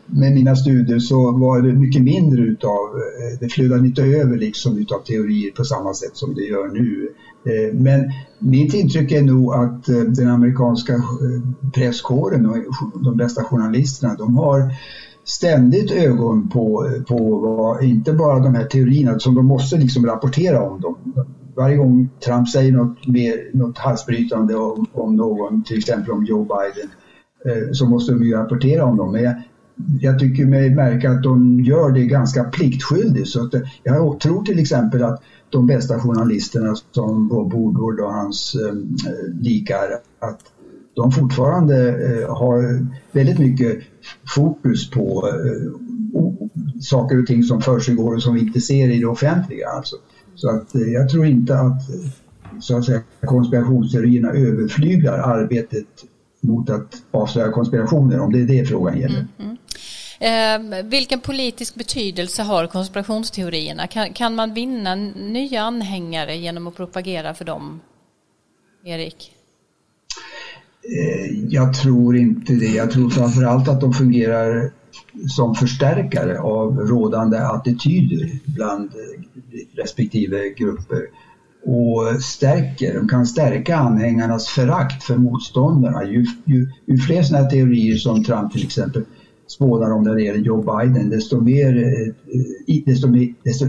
[0.06, 4.78] med mina studier så var det mycket mindre utav, eh, det flödade inte över liksom
[4.78, 7.08] utav teorier på samma sätt som det gör nu.
[7.44, 11.02] Eh, men mitt intryck är nog att eh, den amerikanska
[11.74, 12.56] presskåren och
[13.04, 14.74] de bästa journalisterna, de har
[15.24, 20.62] ständigt ögon på, på vad, inte bara de här teorierna som de måste liksom rapportera
[20.62, 20.96] om dem
[21.56, 26.44] varje gång Trump säger något, mer, något halsbrytande om, om någon, till exempel om Joe
[26.44, 26.90] Biden,
[27.46, 29.12] eh, så måste de ju rapportera om dem.
[29.12, 29.34] Men jag,
[30.00, 33.28] jag tycker mig märka att de gör det ganska pliktskyldigt.
[33.28, 38.12] Så att, eh, jag tror till exempel att de bästa journalisterna som Bob Woodward och
[38.12, 38.74] hans eh,
[39.40, 40.40] likar, att
[40.94, 43.78] de fortfarande eh, har väldigt mycket
[44.34, 45.72] fokus på eh,
[46.80, 49.68] saker och ting som försiggår och som vi inte ser i det offentliga.
[49.68, 49.96] Alltså.
[50.40, 51.83] Så att eh, jag tror inte att,
[52.61, 55.87] så att säga, konspirationsteorierna överflyglar arbetet
[56.40, 59.26] mot att avslöja konspirationer, om det är det frågan gäller.
[59.38, 59.57] Mm,
[60.20, 60.79] mm.
[60.79, 63.87] Eh, vilken politisk betydelse har konspirationsteorierna?
[63.87, 67.81] Kan, kan man vinna nya anhängare genom att propagera för dem,
[68.85, 69.33] Erik?
[70.83, 72.66] Eh, jag tror inte det.
[72.66, 74.72] Jag tror framförallt att de fungerar
[75.29, 78.90] som förstärkare av rådande attityder bland
[79.76, 81.07] respektive grupper
[81.64, 86.05] och stärker, de kan stärka anhängarnas förakt för motståndarna.
[86.05, 89.05] Ju, ju, ju fler sådana teorier som Trump till exempel
[89.46, 93.66] spånar om när det gäller Joe Biden, desto mer, eh, desto, mer, desto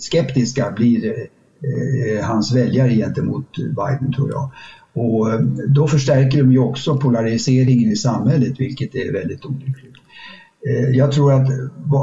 [0.00, 4.50] skeptiska blir eh, eh, hans väljare gentemot Biden tror jag.
[4.92, 5.26] Och
[5.68, 9.89] då förstärker de ju också polariseringen i samhället vilket är väldigt olyckligt.
[10.68, 11.48] Eh, jag tror att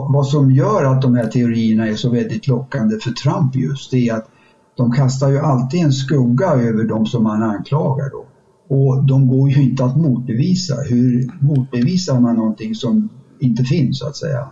[0.09, 4.09] vad som gör att de här teorierna är så väldigt lockande för Trump just det
[4.09, 4.29] är att
[4.77, 8.25] de kastar ju alltid en skugga över de som man anklagar då.
[8.75, 10.75] Och de går ju inte att motbevisa.
[10.89, 14.47] Hur motbevisar man någonting som inte finns så att säga?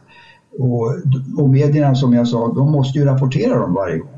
[0.60, 0.96] Och,
[1.38, 4.10] och medierna som jag sa, de måste ju rapportera dem varje gång.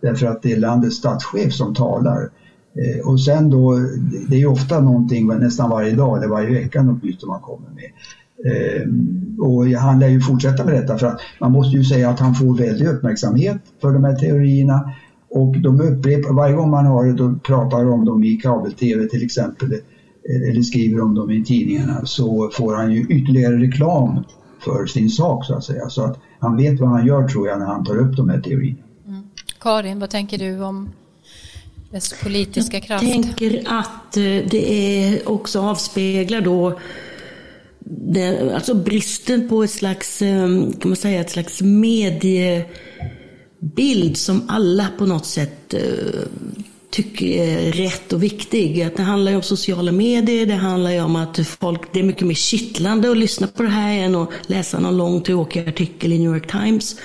[0.00, 2.30] Därför att det är landets statschef som talar.
[2.74, 3.74] Eh, och sen då,
[4.28, 7.68] det är ju ofta någonting nästan varje dag eller varje vecka något nytt man kommer
[7.70, 7.90] med.
[8.46, 8.88] Eh,
[9.38, 12.34] och han lär ju fortsätta med detta för att man måste ju säga att han
[12.34, 14.92] får väldig uppmärksamhet för de här teorierna
[15.30, 19.24] och de upprepar, varje gång man har det och pratar om dem i kabel-tv till
[19.24, 19.74] exempel
[20.48, 24.24] eller skriver om dem i tidningarna så får han ju ytterligare reklam
[24.64, 25.88] för sin sak så att säga.
[25.88, 28.40] Så att han vet vad han gör tror jag när han tar upp de här
[28.40, 28.78] teorierna.
[29.06, 29.22] Mm.
[29.60, 30.88] Karin, vad tänker du om
[31.90, 33.02] dess politiska kraft?
[33.04, 36.78] Jag tänker att eh, det är också avspeglar då
[37.84, 42.66] det, alltså bristen på ett slags, ehm, kan man säga, ett slags mediebild
[44.16, 45.80] som alla på något sätt eh,
[46.90, 48.82] tycker är rätt och viktig.
[48.82, 52.04] Att det handlar ju om sociala medier, det handlar ju om att folk, det är
[52.04, 56.12] mycket mer kittlande att lyssna på det här än att läsa någon lång tråkig artikel
[56.12, 56.96] i New York Times.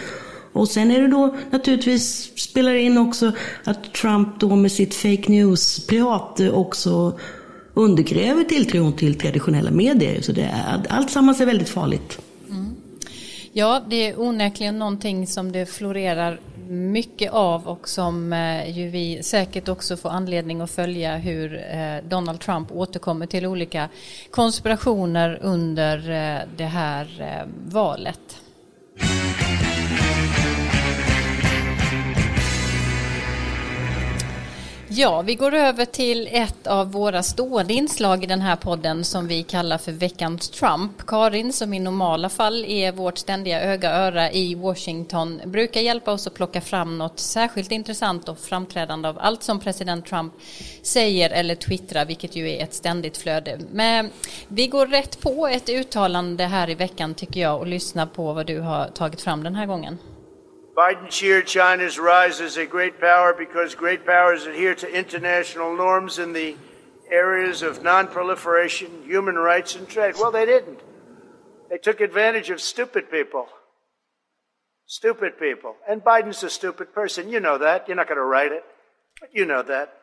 [0.53, 3.31] Och sen är det då naturligtvis, spelar in också
[3.63, 7.19] att Trump då med sitt fake news-prat också
[7.75, 10.21] undergräver tilltron till traditionella medier.
[10.21, 12.19] Så det är, allt sammans är väldigt farligt.
[12.49, 12.75] Mm.
[13.53, 19.23] Ja, det är onekligen någonting som det florerar mycket av och som eh, ju vi
[19.23, 23.89] säkert också får anledning att följa hur eh, Donald Trump återkommer till olika
[24.31, 28.41] konspirationer under eh, det här valet.
[34.97, 39.27] Ja, vi går över till ett av våra stående inslag i den här podden som
[39.27, 40.91] vi kallar för veckans Trump.
[41.07, 46.27] Karin, som i normala fall är vårt ständiga öga öra i Washington, brukar hjälpa oss
[46.27, 50.33] att plocka fram något särskilt intressant och framträdande av allt som president Trump
[50.81, 53.59] säger eller twittrar, vilket ju är ett ständigt flöde.
[53.71, 54.09] Men
[54.47, 58.47] vi går rätt på ett uttalande här i veckan tycker jag och lyssnar på vad
[58.47, 59.97] du har tagit fram den här gången.
[60.75, 66.19] Biden cheered China's rise as a great power because great powers adhere to international norms
[66.19, 66.57] in the
[67.09, 70.15] areas of non proliferation, human rights, and trade.
[70.19, 70.81] Well, they didn't.
[71.69, 73.47] They took advantage of stupid people.
[74.85, 75.75] Stupid people.
[75.89, 77.29] And Biden's a stupid person.
[77.29, 77.87] You know that.
[77.87, 78.63] You're not going to write it,
[79.21, 79.93] but you know that.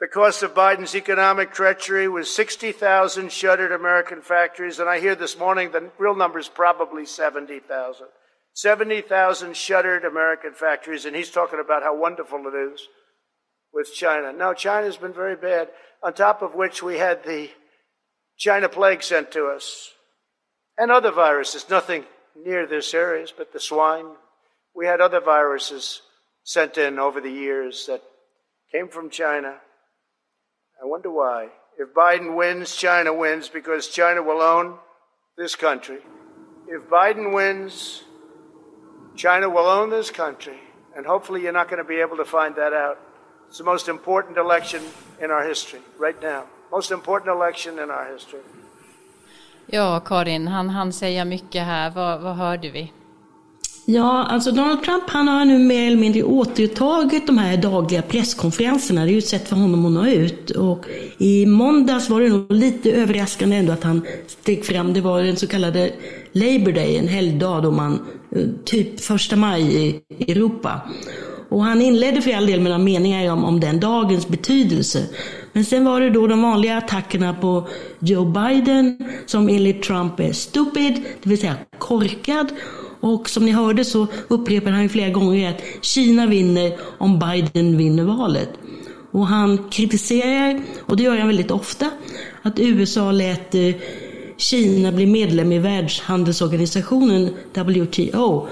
[0.00, 5.38] The cost of Biden's economic treachery was 60,000 shuttered American factories, and I hear this
[5.38, 8.06] morning the real number is probably 70,000.
[8.54, 12.88] 70,000 shuttered American factories, and he's talking about how wonderful it is
[13.72, 14.32] with China.
[14.32, 15.68] Now, China's been very bad,
[16.02, 17.50] on top of which we had the
[18.38, 19.90] China plague sent to us
[20.78, 22.04] and other viruses, nothing
[22.36, 24.06] near this areas, but the swine.
[24.74, 26.02] We had other viruses
[26.44, 28.02] sent in over the years that
[28.72, 29.56] came from China.
[30.80, 31.48] I wonder why.
[31.78, 34.78] If Biden wins, China wins because China will own
[35.36, 35.98] this country.
[36.68, 38.04] If Biden wins,
[39.16, 40.58] China will own this country.
[40.96, 42.98] And hopefully, you're not going to be able to find that out.
[43.48, 44.80] It's the most important election
[45.22, 46.42] in our history, right now.
[46.70, 48.42] Most important election in our history.
[49.66, 51.90] Ja, Karin, han, han säger mycket här.
[51.90, 52.92] Vad, vad hörde vi?
[53.86, 59.04] Ja, alltså Donald Trump han har nu mer eller mindre återtagit de här dagliga presskonferenserna.
[59.04, 60.50] Det är ju ett sätt för honom att nå ut.
[60.50, 60.84] Och
[61.18, 64.92] I måndags var det nog lite överraskande ändå att han steg fram.
[64.92, 65.92] Det var den så kallade
[66.34, 69.76] Labour Day, en helgdag då man, eh, typ första maj
[70.18, 70.80] i Europa.
[71.48, 75.06] Och han inledde för all del med några meningar om, om den dagens betydelse.
[75.52, 77.68] Men sen var det då de vanliga attackerna på
[77.98, 82.52] Joe Biden som enligt Trump är stupid, det vill säga korkad.
[83.00, 88.04] Och som ni hörde så upprepar han flera gånger att Kina vinner om Biden vinner
[88.04, 88.50] valet.
[89.10, 91.90] Och han kritiserar, och det gör han väldigt ofta,
[92.42, 93.74] att USA lät eh,
[94.36, 98.46] Kina blir medlem i Världshandelsorganisationen WTO.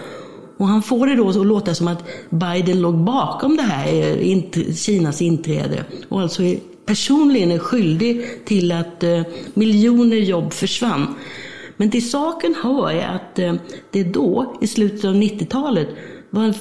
[0.56, 4.74] Och han får det då att låta som att Biden låg bakom det här, eh,
[4.74, 5.84] Kinas inträde.
[6.08, 6.42] Och alltså
[6.86, 9.22] personligen är skyldig till att eh,
[9.54, 11.14] miljoner jobb försvann.
[11.76, 13.54] Men till saken hör att eh,
[13.90, 15.88] det då, i slutet av 90-talet,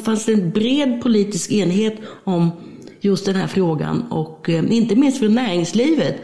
[0.04, 2.52] fanns en bred politisk enighet om
[3.00, 6.16] just den här frågan och eh, inte minst för näringslivet.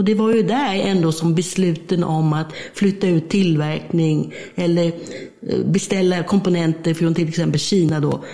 [0.00, 4.86] Och det var ju där ändå som besluten om att flytta ut tillverkning eller
[5.48, 8.24] eh, beställa komponenter från till exempel Kina då.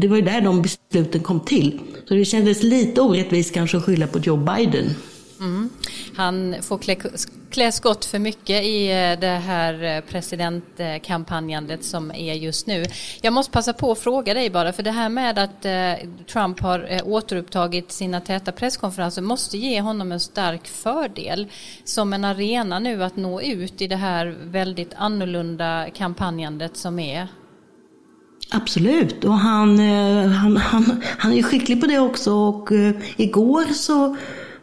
[0.00, 1.80] Det var ju där de besluten kom till.
[2.08, 4.84] Så det kändes lite orättvist kanske att skylla på Joe Biden.
[5.40, 5.70] Mm.
[6.16, 6.96] Han får klä,
[7.50, 12.84] klä skott för mycket i eh, det här eh, presidentkampanjandet som är just nu.
[13.22, 16.60] Jag måste passa på att fråga dig bara, för det här med att eh, Trump
[16.60, 21.46] har återupptagit sina täta presskonferenser måste ge honom en stark fördel
[21.84, 27.28] som en arena nu att nå ut i det här väldigt annorlunda kampanjandet som är.
[28.52, 29.78] Absolut, och han,
[30.28, 32.68] han, han, han är skicklig på det också och
[33.16, 34.16] igår så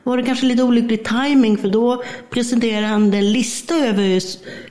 [0.07, 4.21] var det kanske lite olycklig timing för då presenterade han en lista över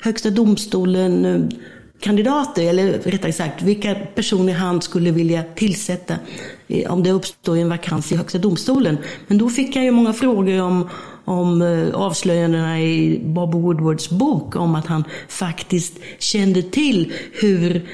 [0.04, 1.58] Högsta domstolen eh,
[2.00, 6.14] kandidater, eller rättare sagt vilka personer han skulle vilja tillsätta
[6.68, 8.98] eh, om det uppstår en vakans i Högsta domstolen.
[9.26, 10.88] Men då fick han ju många frågor om,
[11.24, 17.88] om eh, avslöjandena i Bob Woodwards bok om att han faktiskt kände till hur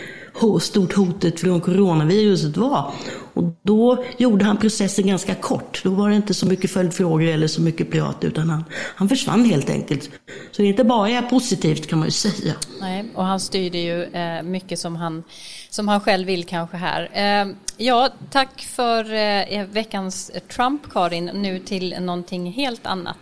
[0.61, 2.93] stort hotet från coronaviruset var.
[3.35, 5.81] Och då gjorde han processen ganska kort.
[5.85, 9.45] Då var det inte så mycket följdfrågor eller så mycket prat, utan han, han försvann
[9.45, 10.11] helt enkelt.
[10.51, 12.55] Så det är inte bara positivt kan man ju säga.
[12.81, 15.23] Nej, och han styrde ju eh, mycket som han,
[15.71, 17.11] som han själv vill kanske här.
[17.13, 21.25] Eh, ja, tack för eh, veckans Trump, Karin.
[21.25, 23.19] Nu till någonting helt annat.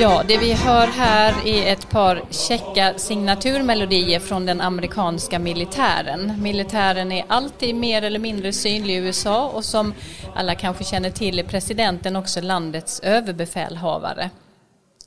[0.00, 6.42] Ja, det vi hör här är ett par käcka signaturmelodier från den amerikanska militären.
[6.42, 9.94] Militären är alltid mer eller mindre synlig i USA och som
[10.34, 14.30] alla kanske känner till är presidenten också landets överbefälhavare.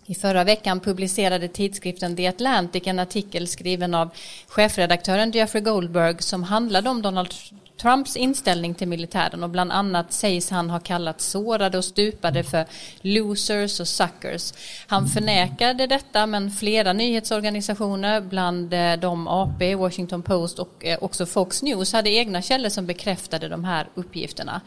[0.06, 4.10] I förra veckan publicerade tidskriften The Atlantic en artikel skriven av
[4.47, 7.34] chefredaktören Jeffrey Goldberg som handlade om Donald
[7.77, 12.65] Trumps inställning till militären och bland annat sägs han ha kallat sårade och stupade för
[13.01, 14.53] losers och suckers.
[14.88, 21.26] Han förnekade detta men flera nyhetsorganisationer bland eh, dem AP, Washington Post och eh, också
[21.26, 24.61] Fox News hade egna källor som bekräftade de här uppgifterna.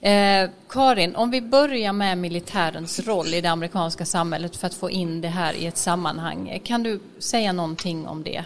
[0.00, 4.90] Eh, Karin, om vi börjar med militärens roll i det amerikanska samhället för att få
[4.90, 6.60] in det här i ett sammanhang.
[6.64, 8.44] Kan du säga någonting om det?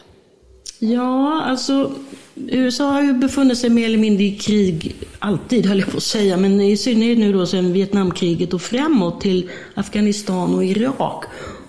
[0.81, 1.93] Ja, alltså
[2.35, 6.03] USA har ju befunnit sig mer eller mindre i krig, alltid höll jag på att
[6.03, 11.25] säga, men i synnerhet nu då sedan Vietnamkriget och framåt till Afghanistan och Irak.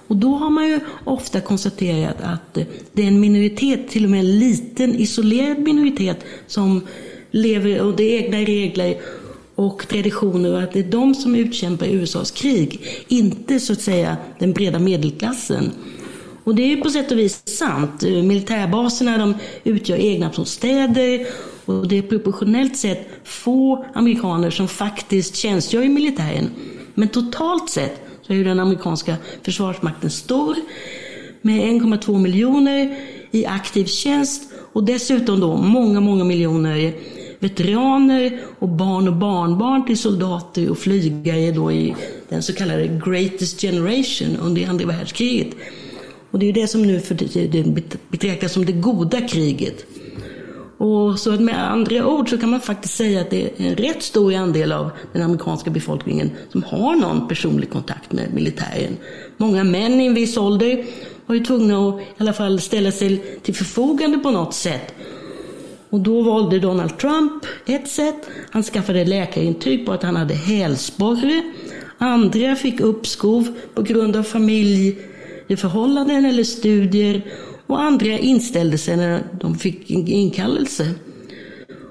[0.08, 2.54] Och då har man ju ofta konstaterat att
[2.94, 6.82] det är en minoritet, till och med en liten isolerad minoritet, som
[7.32, 8.98] lever under egna regler
[9.56, 14.18] och traditioner och att det är de som utkämpar USAs krig, inte så att säga
[14.40, 15.72] den breda medelklassen.
[16.44, 18.02] Och det är ju på sätt och vis sant.
[18.02, 19.34] Militärbaserna de
[19.64, 21.28] utgör egna som städer
[21.66, 26.50] och det är proportionellt sett få amerikaner som faktiskt tjänstgör i militären.
[26.94, 30.56] Men totalt sett så är ju den amerikanska försvarsmakten stor
[31.42, 32.98] med 1,2 miljoner
[33.32, 36.94] i aktiv tjänst och dessutom då många, många miljoner
[37.40, 41.96] veteraner och barn och barnbarn till soldater och flygare då i
[42.30, 45.48] den så kallade Greatest Generation under andra världskriget.
[46.32, 49.86] Och det är det som nu för tiden betraktas som det goda kriget.
[50.78, 54.04] Och så med andra ord så kan man faktiskt säga att det är en rätt
[54.04, 58.98] stor andel av den amerikanska befolkningen som har någon personlig kontakt med militären.
[59.38, 60.86] Många män i en viss ålder
[61.26, 64.94] var ju tvungna att i alla fall ställa sig till förfogande på något sätt.
[65.90, 68.30] Och då valde Donald Trump ett sätt.
[68.50, 71.44] Han skaffade läkarintyg på att han hade hälsporre.
[71.98, 74.24] Andra fick uppskov på grund av
[75.50, 77.22] familjeförhållanden eller studier.
[77.68, 80.94] Och andra inställde sig när de fick inkallelse.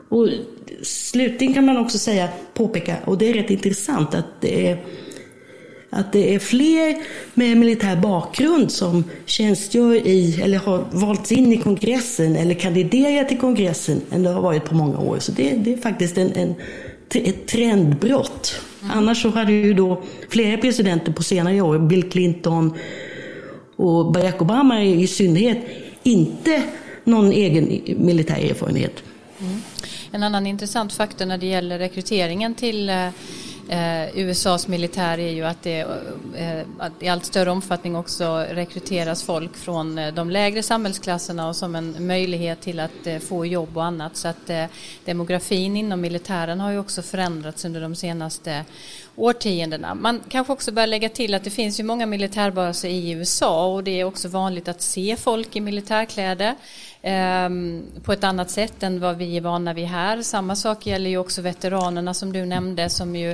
[0.08, 0.28] Och
[0.82, 4.84] slutligen kan man också säga, påpeka, och det är rätt intressant, att det är
[5.90, 6.96] att det är fler
[7.34, 13.38] med militär bakgrund som tjänstgör i, eller har valts in i kongressen eller kandiderar till
[13.38, 15.18] kongressen än det har varit på många år.
[15.18, 16.54] Så det, det är faktiskt en, en,
[17.14, 18.60] ett trendbrott.
[18.82, 18.98] Mm.
[18.98, 22.72] Annars så hade ju då flera presidenter på senare år, Bill Clinton
[23.78, 25.58] och Barack Obama i synnerhet,
[26.02, 26.62] inte
[27.04, 29.02] någon egen militär erfarenhet.
[29.40, 29.62] Mm.
[30.12, 33.08] En annan intressant faktor när det gäller rekryteringen till eh,
[33.68, 35.80] eh, USAs militär är ju att det
[36.36, 41.56] eh, att i allt större omfattning också rekryteras folk från eh, de lägre samhällsklasserna och
[41.56, 44.16] som en möjlighet till att eh, få jobb och annat.
[44.16, 44.64] Så att eh,
[45.04, 48.64] demografin inom militären har ju också förändrats under de senaste
[49.16, 49.94] årtiondena.
[49.94, 53.84] Man kanske också bör lägga till att det finns ju många militärbaser i USA och
[53.84, 56.54] det är också vanligt att se folk i militärkläder.
[57.02, 60.22] Ehm, på ett annat sätt än vad vi är vana vid här.
[60.22, 63.30] Samma sak gäller ju också veteranerna som du nämnde som ju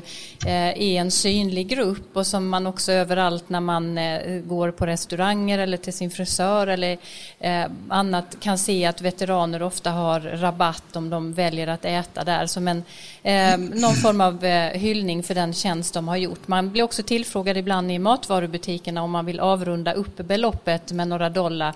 [0.46, 4.86] eh, är en synlig grupp och som man också överallt när man eh, går på
[4.86, 6.98] restauranger eller till sin frisör eller
[7.40, 12.46] eh, annat kan se att veteraner ofta har rabatt om de väljer att äta där
[12.46, 12.84] som en
[13.22, 14.44] ehm, någon form av
[14.74, 16.48] hyllning för den tjänst de har gjort.
[16.48, 21.30] Man blir också tillfrågad ibland i matvarubutikerna om man vill avrunda upp beloppet med några
[21.30, 21.74] dollar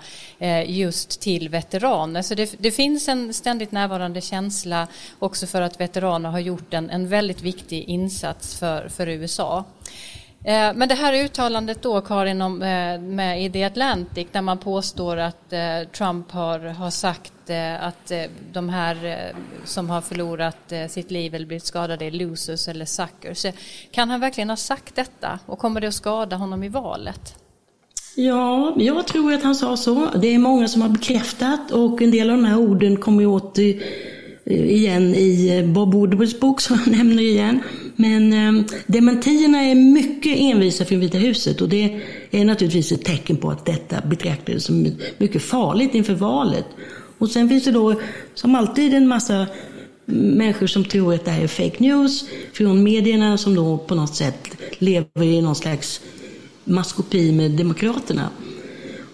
[0.65, 2.15] just till veteraner veteran.
[2.15, 4.87] Alltså det, det, finns en ständigt närvarande känsla
[5.19, 9.65] också för att veteraner har gjort en, en väldigt viktig insats för, för USA.
[10.43, 14.57] Eh, men det här uttalandet då Karin om, eh, med i The Atlantic där man
[14.57, 17.33] påstår att eh, Trump har, har sagt
[17.79, 18.11] att
[18.51, 19.33] de här
[19.65, 23.45] som har förlorat sitt liv eller blivit skadade är losers eller suckers.
[23.91, 27.35] Kan han verkligen ha sagt detta och kommer det att skada honom i valet?
[28.19, 30.09] Ja, jag tror att han sa så.
[30.21, 33.59] Det är många som har bekräftat och en del av de här orden kommer åt
[33.59, 33.65] eh,
[34.45, 37.59] igen i eh, Bob Woodwards bok som jag nämner igen.
[37.95, 41.99] Men eh, dementierna är mycket envisa från Vita huset och det
[42.31, 46.65] är naturligtvis ett tecken på att detta betraktades som mycket farligt inför valet.
[47.17, 47.95] Och sen finns det då
[48.33, 49.45] som alltid en massa
[50.05, 54.15] människor som tror att det här är fake news från medierna som då på något
[54.15, 56.01] sätt lever i någon slags
[56.63, 58.29] maskopi med Demokraterna.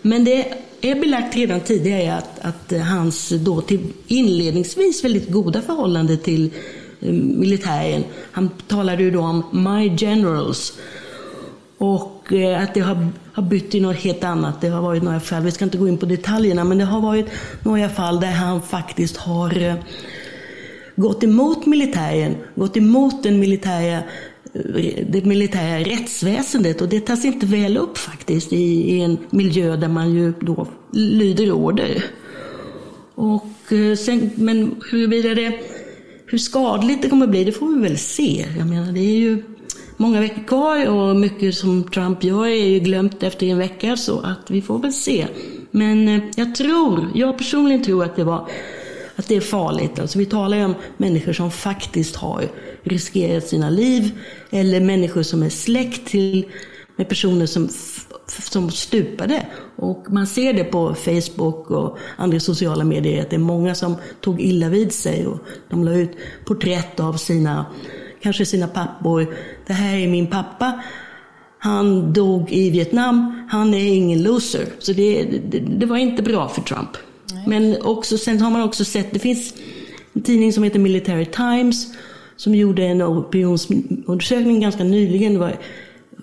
[0.02, 6.18] Men det är belagt redan tidigare att, att hans då till inledningsvis väldigt goda förhållande
[6.18, 6.52] till
[7.02, 10.74] eh, militären, han talade ju då om My Generals.
[11.78, 14.62] Och eh, att det har, har bytt till något helt annat.
[14.62, 17.02] Det har varit några fall, vi ska inte gå in på detaljerna, men det har
[17.02, 17.26] varit
[17.64, 19.76] några fall där han faktiskt har eh,
[20.96, 24.04] gått emot militären, gått emot den militära
[25.08, 29.88] det militära rättsväsendet och det tas inte väl upp faktiskt i, i en miljö där
[29.88, 32.04] man ju då lyder order.
[33.16, 35.60] Och eh, sen, men huruvida det,
[36.26, 38.46] hur skadligt det kommer bli, det får vi väl se.
[38.58, 39.44] Jag menar, det är ju
[39.98, 44.20] många veckor kvar och mycket som Trump gör är ju glömt efter en vecka så
[44.20, 45.28] att vi får väl se.
[45.72, 48.50] Men eh, jag tror, jag personligen tror att det var
[49.16, 50.00] att det är farligt.
[50.00, 52.50] Alltså vi talar ju om människor som faktiskt har
[52.84, 54.12] riskerat sina liv
[54.50, 56.46] eller människor som är släkt till
[56.96, 57.70] med personer som
[58.28, 59.48] som stupade.
[59.76, 63.96] Och man ser det på Facebook och andra sociala medier att det är många som
[64.22, 65.40] tog illa vid sig och
[65.70, 66.12] de la ut
[66.46, 67.66] porträtt av sina,
[68.22, 69.36] kanske sina pappor.
[69.68, 70.82] Det här är min pappa.
[71.60, 73.48] Han dog i Vietnam.
[73.52, 74.66] Han är ingen loser.
[74.80, 76.90] Så det, det, det var inte bra för Trump.
[77.48, 79.54] Men också, sen har man också sett, det finns
[80.14, 81.88] en tidning som heter Military Times
[82.36, 85.40] som gjorde en opinionsundersökning ganska nyligen.
[85.40, 85.58] Var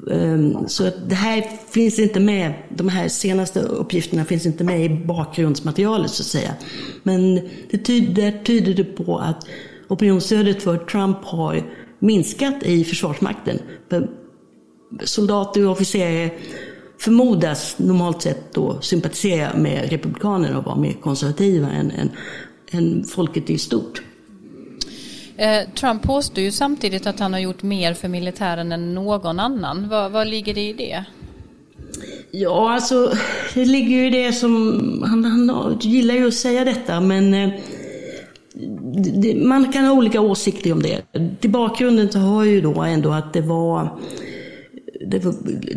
[0.06, 4.84] um, så att det här finns inte med, de här senaste uppgifterna finns inte med
[4.84, 6.54] i bakgrundsmaterialet så att säga.
[7.02, 7.34] Men
[7.70, 9.46] det tyder, tyder det på att
[9.88, 11.62] opinionsstödet för Trump har
[11.98, 13.58] minskat i Försvarsmakten.
[15.04, 16.30] Soldater och officerare
[17.02, 22.10] förmodas normalt sett då sympatisera med Republikanerna och vara mer konservativa än, än,
[22.70, 24.02] än folket i stort.
[25.36, 29.88] Eh, Trump påstår ju samtidigt att han har gjort mer för militären än någon annan.
[29.88, 31.04] Vad, vad ligger det i det?
[32.30, 33.12] Ja, alltså
[33.54, 37.50] det ligger ju i det som, han, han gillar ju att säga detta, men eh,
[39.36, 41.02] man kan ha olika åsikter om det.
[41.40, 43.98] Till bakgrunden så har ju då ändå att det var
[45.06, 45.34] det var,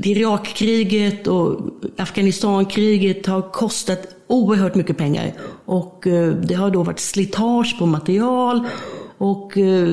[0.07, 1.59] Irakkriget och
[1.97, 5.33] Afghanistankriget har kostat oerhört mycket pengar.
[5.65, 8.67] Och eh, det har då varit slitage på material
[9.17, 9.87] och eh,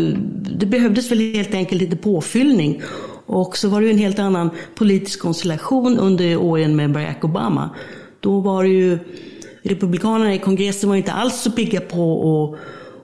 [0.58, 2.82] det behövdes väl helt enkelt lite påfyllning.
[3.26, 7.70] Och så var det ju en helt annan politisk konstellation under åren med Barack Obama.
[8.20, 8.98] Då var det ju
[9.62, 12.60] Republikanerna i kongressen var inte alls så pigga på att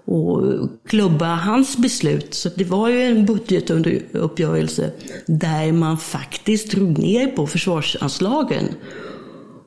[0.08, 2.34] och klubba hans beslut.
[2.34, 4.90] Så det var ju en budgetuppgörelse
[5.26, 8.64] där man faktiskt drog ner på försvarsanslagen.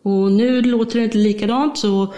[0.04, 1.78] Och nu låter det inte likadant.
[1.78, 2.14] så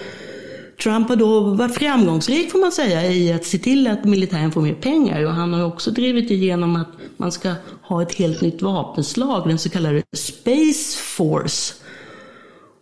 [0.83, 4.61] Trump har då varit framgångsrik får man säga i att se till att militären får
[4.61, 8.61] mer pengar och han har också drivit igenom att man ska ha ett helt nytt
[8.61, 11.73] vapenslag, den så kallade Space Force.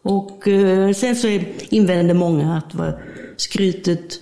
[0.03, 1.39] Och eh, sen så
[1.69, 3.03] invänder många att var
[3.37, 4.19] skrytet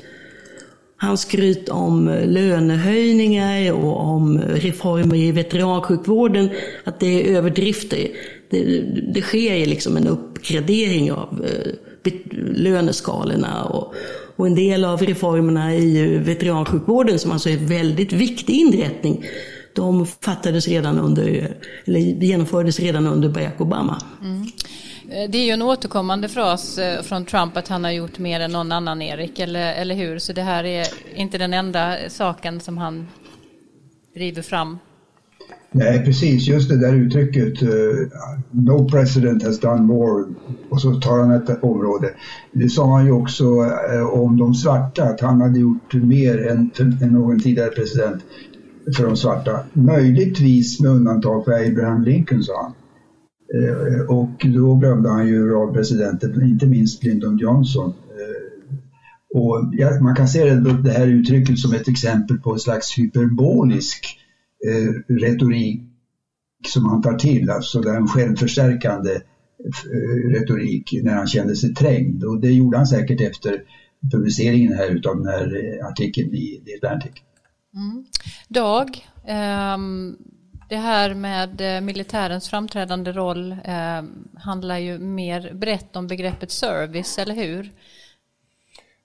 [1.02, 6.50] Hans skryt om eh, lönehöjningar och om eh, reformer i veteransjukvården,
[6.84, 8.08] att det är överdrifter.
[8.50, 8.82] Det,
[9.14, 12.12] det sker liksom en uppgradering av eh,
[12.54, 13.93] löneskalorna och,
[14.36, 19.26] och en del av reformerna i veteransjukvården som alltså är en väldigt viktig inrättning
[19.74, 24.02] de fattades redan under, eller genomfördes redan under Barack Obama.
[24.22, 24.47] Mm.
[25.12, 28.39] Eh, det är ju en återkommande fras eh, från Trump att han har gjort mer
[28.39, 30.20] än någon annan Erik, eller, eller hur?
[30.20, 33.07] Så det här är inte den enda saken som han
[34.16, 34.78] driver fram.
[35.72, 36.47] Nej, precis.
[36.47, 37.70] Just det där uttrycket uh,
[38.51, 40.26] No president has done more
[40.70, 42.10] och så tar han ett område.
[42.51, 46.72] Det sa han ju också uh, om de svarta, att han hade gjort mer än,
[47.01, 48.24] än någon tidigare president
[48.97, 49.60] för de svarta.
[49.74, 52.74] Möjligtvis med undantag för Abraham Lincoln, sa han.
[53.56, 57.89] Eh, och då glömde han ju radpresidenten, inte minst Lyndon Johnson.
[57.89, 64.18] Eh, och man kan se det, här uttrycket som ett exempel på en slags hyperbolisk
[64.68, 65.82] eh, retorik
[66.68, 69.22] som han tar till, alltså den en självförstärkande
[70.34, 73.64] retorik när han kände sig trängd och det gjorde han säkert efter
[74.12, 77.12] publiceringen här utav den här artikeln i The Atlantic.
[77.74, 78.06] Mm.
[78.50, 78.88] Dag,
[79.76, 80.18] um
[80.70, 84.04] det här med eh, militärens framträdande roll eh,
[84.38, 87.72] handlar ju mer brett om begreppet service, eller hur?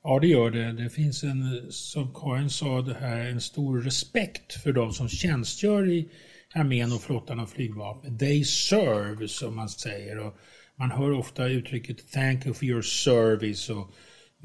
[0.03, 0.73] Ja, det gör det.
[0.73, 5.91] Det finns en, som Karin sa, det här, en stor respekt för de som tjänstgör
[5.91, 6.09] i
[6.55, 8.19] armén och flottan och flygvapnet.
[8.19, 10.19] They serve, som man säger.
[10.19, 10.37] Och
[10.77, 13.95] man hör ofta uttrycket “thank you for your service” och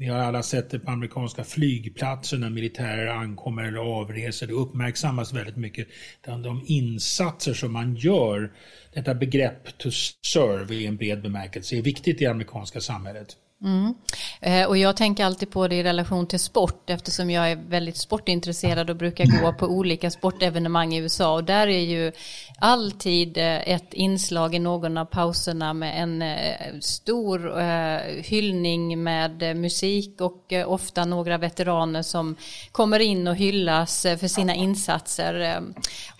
[0.00, 4.46] vi har alla sett det på amerikanska flygplatser när militärer ankommer eller avreser.
[4.46, 5.88] Det uppmärksammas väldigt mycket.
[6.24, 8.52] De insatser som man gör,
[8.94, 13.36] detta begrepp to serve i en bred bemärkelse, är viktigt i det amerikanska samhället.
[13.62, 13.94] Mm.
[14.40, 17.96] Eh, och jag tänker alltid på det i relation till sport eftersom jag är väldigt
[17.96, 22.12] sportintresserad och brukar gå på olika sportevenemang i USA och där är ju
[22.60, 29.56] alltid eh, ett inslag i någon av pauserna med en eh, stor eh, hyllning med
[29.56, 32.36] musik och ofta några veteraner som
[32.72, 35.62] kommer in och hyllas för sina insatser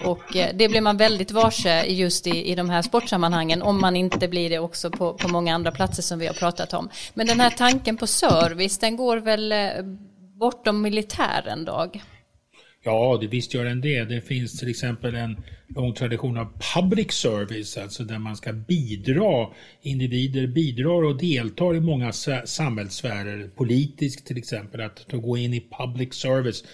[0.05, 4.29] och det blir man väldigt varse just i, i de här sportsammanhangen om man inte
[4.29, 6.89] blir det också på, på många andra platser som vi har pratat om.
[7.15, 9.55] Men den här tanken på service, den går väl
[10.39, 12.03] bortom militären, Dag?
[12.85, 14.05] Ja, det visst gör den det.
[14.05, 15.37] Det finns till exempel en
[15.69, 19.49] lång tradition av public service, alltså där man ska bidra.
[19.83, 22.13] Individer bidrar och deltar i många
[22.45, 26.65] samhällssfärer, politiskt till exempel, att gå in i public service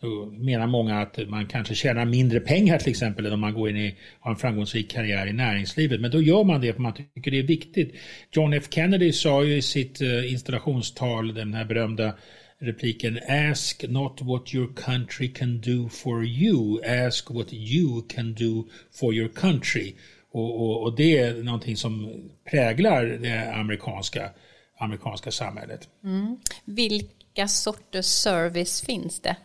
[0.00, 3.70] Då menar många att man kanske tjänar mindre pengar till exempel än om man går
[3.70, 6.00] in i, har en framgångsrik karriär i näringslivet.
[6.00, 7.94] Men då gör man det för man tycker det är viktigt.
[8.32, 12.14] John F Kennedy sa ju i sitt eh, installationstal, den här berömda
[12.62, 18.64] repliken Ask not what your country can do for you, ask what you can do
[18.92, 19.94] for your country.
[20.32, 24.30] Och, och, och det är någonting som präglar det amerikanska,
[24.78, 25.88] amerikanska samhället.
[26.04, 26.36] Mm.
[26.64, 29.36] Vilka sorters service finns det?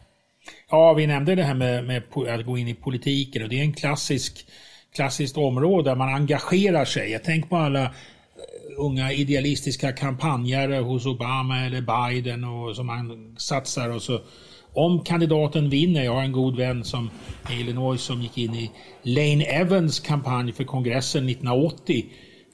[0.69, 3.63] Ja, vi nämnde det här med, med, att gå in i politiken och det är
[3.63, 4.47] en klassisk,
[4.95, 7.11] klassiskt område där man engagerar sig.
[7.11, 7.93] Jag tänker på alla
[8.77, 14.21] unga idealistiska kampanjare hos Obama eller Biden och som han satsar och så.
[14.73, 17.09] Om kandidaten vinner, jag har en god vän som
[17.51, 18.71] i Illinois som gick in i
[19.01, 22.05] Lane Evans kampanj för kongressen 1980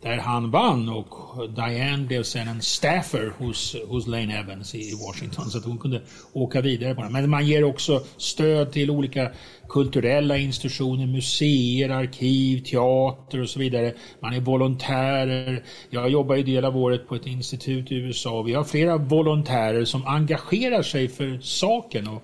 [0.04, 1.10] där han vann och
[1.50, 6.02] Diane blev sen en staffer hos, hos Lane Evans i Washington så att hon kunde
[6.34, 7.12] åka vidare på den.
[7.12, 9.32] Men man ger också stöd till olika
[9.70, 13.94] kulturella institutioner, museer, arkiv, teater och så vidare.
[14.20, 15.64] Man är volontärer.
[15.90, 18.42] Jag jobbar ju del av året på ett institut i USA.
[18.42, 22.24] Vi har flera volontärer som engagerar sig för saken och,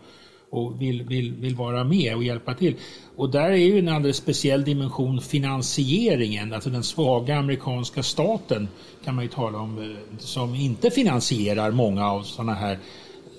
[0.51, 2.75] och vill, vill, vill vara med och hjälpa till.
[3.15, 8.67] Och där är ju en alldeles speciell dimension finansieringen, alltså den svaga amerikanska staten
[9.05, 12.79] kan man ju tala om eh, som inte finansierar många av sådana här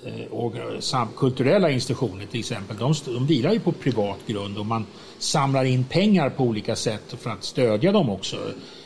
[0.05, 0.53] eh, och
[1.15, 2.77] kulturella institutioner till exempel.
[2.77, 4.85] De, de vilar ju på privat grund och man
[5.19, 8.37] samlar in pengar på olika sätt för att stödja dem också.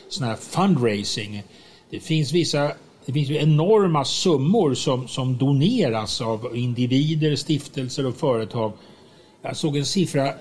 [0.08, 1.42] Sån här fundraising.
[1.90, 2.72] Det finns vissa
[3.06, 8.72] det finns ju enorma summor som, som doneras av individer, stiftelser och företag.
[9.42, 10.32] Jag såg en siffra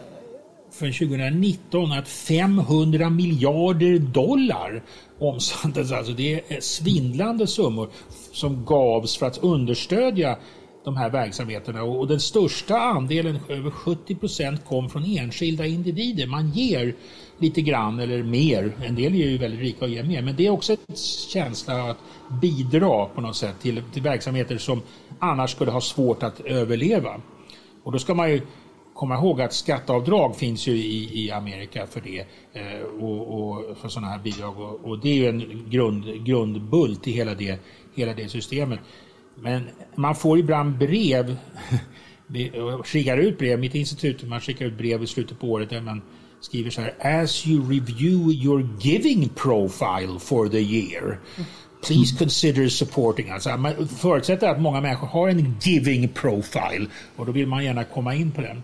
[0.72, 4.84] för 2019 att 500 miljarder dollar
[5.20, 5.92] omsattes.
[5.92, 7.90] Alltså det är svindlande summor
[8.32, 10.38] som gavs för att understödja
[10.86, 16.28] de här verksamheterna och den största andelen, över 70 procent, kom från enskilda individer.
[16.28, 16.96] Man ger
[17.38, 18.72] lite grann eller mer.
[18.84, 20.22] En del är ju väldigt rika och ger mer.
[20.22, 20.96] Men det är också en
[21.30, 21.98] känsla att
[22.42, 24.82] bidra på något sätt till, till verksamheter som
[25.20, 27.22] annars skulle ha svårt att överleva.
[27.84, 28.42] Och då ska man ju
[28.94, 32.20] komma ihåg att skatteavdrag finns ju i, i Amerika för det
[32.54, 37.08] eh, och, och, för sådana här bidrag och, och, det är ju en grund, grundbult
[37.08, 37.60] i hela det,
[37.96, 38.80] hela det systemet.
[39.36, 39.64] Men
[39.96, 41.38] man får ibland brev,
[42.84, 46.02] skickar ut brev, mitt institut, man skickar ut brev i slutet på året där man
[46.46, 51.20] skriver så här As you review your giving profile for the year
[51.88, 53.46] Please consider supporting us.
[53.46, 58.16] Man förutsätter att många människor har en giving profile och då vill man gärna komma
[58.16, 58.64] in på den.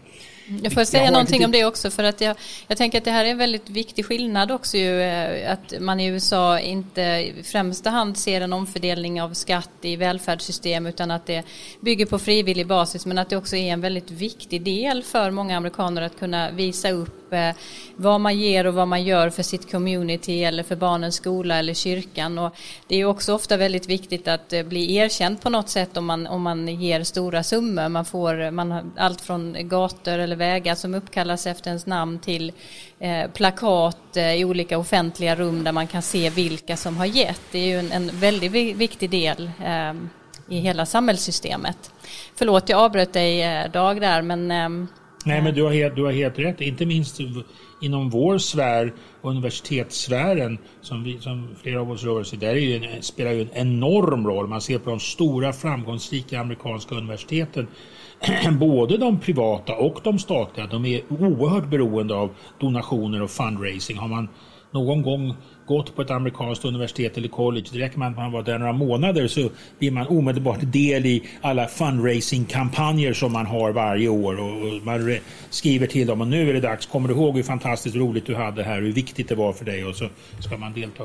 [0.64, 2.36] Jag får säga jag någonting om det också för att jag,
[2.68, 6.00] jag tänker att det här är en väldigt viktig skillnad också ju eh, att man
[6.00, 11.26] i USA inte i främsta hand ser en omfördelning av skatt i välfärdssystem utan att
[11.26, 11.44] det
[11.82, 15.58] bygger på frivillig basis men att det också är en väldigt viktig del för många
[15.58, 17.56] amerikaner att kunna visa upp eh,
[17.96, 21.74] vad man ger och vad man gör för sitt community eller för barnens skola eller
[21.74, 22.56] kyrkan och
[22.88, 26.28] det är också ofta väldigt viktigt att eh, bli erkänd på något sätt om man,
[26.28, 27.90] om man ger stora summor.
[27.90, 32.52] Man får man har allt från gator eller vägar som uppkallas efter ens namn till
[33.00, 37.42] eh, plakat eh, i olika offentliga rum där man kan se vilka som har gett.
[37.52, 39.94] Det är ju en, en väldigt viktig del eh,
[40.48, 41.92] i hela samhällssystemet.
[42.36, 44.88] Förlåt, jag avbröt dig eh, Dag där men ehm,
[45.26, 46.61] Nej, men du har, helt, du har helt rätt.
[46.61, 47.19] Inte minst
[47.82, 53.01] inom vår sfär, universitetssfären, som, vi, som flera av oss rör sig där ju en,
[53.01, 54.47] spelar ju en enorm roll.
[54.47, 57.67] Man ser på de stora framgångsrika amerikanska universiteten
[58.59, 63.97] både de privata och de statliga, de är oerhört beroende av donationer och fundraising.
[63.97, 64.30] Har man
[64.72, 65.36] någon gång
[65.72, 68.74] gått på ett amerikanskt universitet eller college, det räcker med att man var där några
[68.74, 69.49] månader så
[69.80, 75.17] blir man omedelbart del i alla fundraising-kampanjer som man har varje år och man
[75.49, 78.36] skriver till dem och nu är det dags, kommer du ihåg hur fantastiskt roligt du
[78.36, 80.09] hade här, hur viktigt det var för dig och så
[80.39, 81.03] ska man delta.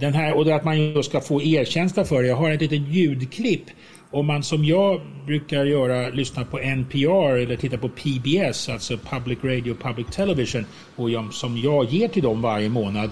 [0.00, 2.28] Den här, och att man ska få erkänsla för det.
[2.28, 3.66] Jag har ett litet ljudklipp
[4.10, 9.38] om man som jag brukar göra lyssnar på NPR eller tittar på PBS, alltså Public
[9.42, 10.66] Radio Public Television,
[10.96, 13.10] och som jag ger till dem varje månad.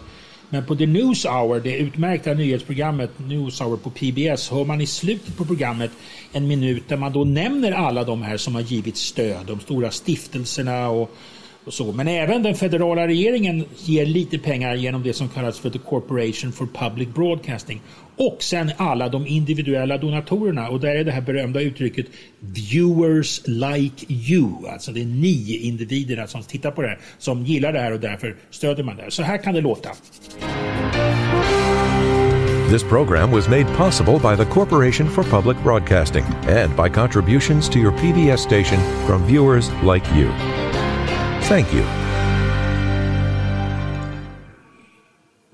[0.57, 4.87] Men på The News Hour, det utmärkta nyhetsprogrammet News Hour på PBS, hör man i
[4.87, 5.91] slutet på programmet
[6.33, 9.91] en minut där man då nämner alla de här som har givit stöd, de stora
[9.91, 11.17] stiftelserna och
[11.67, 11.93] och så.
[11.93, 16.53] Men även den federala regeringen ger lite pengar genom det som kallas för The Corporation
[16.53, 17.81] for Public Broadcasting.
[18.17, 22.07] Och sen alla de individuella donatorerna och där är det här berömda uttrycket
[22.41, 24.69] viewers like you.
[24.69, 28.01] Alltså det är ni individerna som tittar på det här som gillar det här och
[28.01, 29.11] därför stöder man det.
[29.11, 29.91] Så här kan det låta.
[32.71, 37.79] This program was made possible by the Corporation for Public Broadcasting and by contributions to
[37.79, 40.29] your PBS station from viewers like you.
[41.49, 41.83] Thank you.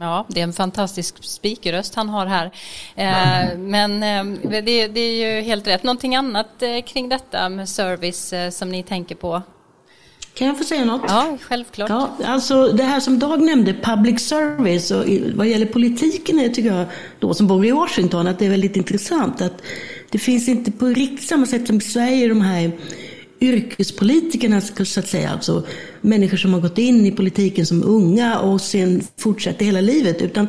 [0.00, 2.50] Ja, det är en fantastisk speakerröst han har här.
[2.96, 5.82] Eh, men eh, det, det, är ju helt rätt.
[5.82, 9.42] Någonting annat eh, kring detta med service som ni tänker på?
[10.34, 11.02] Kan jag få säga något?
[11.08, 11.90] Ja, självklart.
[11.90, 16.74] Ja, alltså det här som Dag nämnde, public service, och vad gäller politiken är, tycker
[16.74, 16.86] jag,
[17.18, 19.62] då som bor i Washington, att det är väldigt intressant att
[20.10, 22.72] det finns inte på riktigt samma sätt som i Sverige de här
[23.42, 25.62] yrkespolitikerna, så att säga, alltså
[26.00, 30.22] människor som har gått in i politiken som unga och sen fortsätter hela livet.
[30.22, 30.46] Utan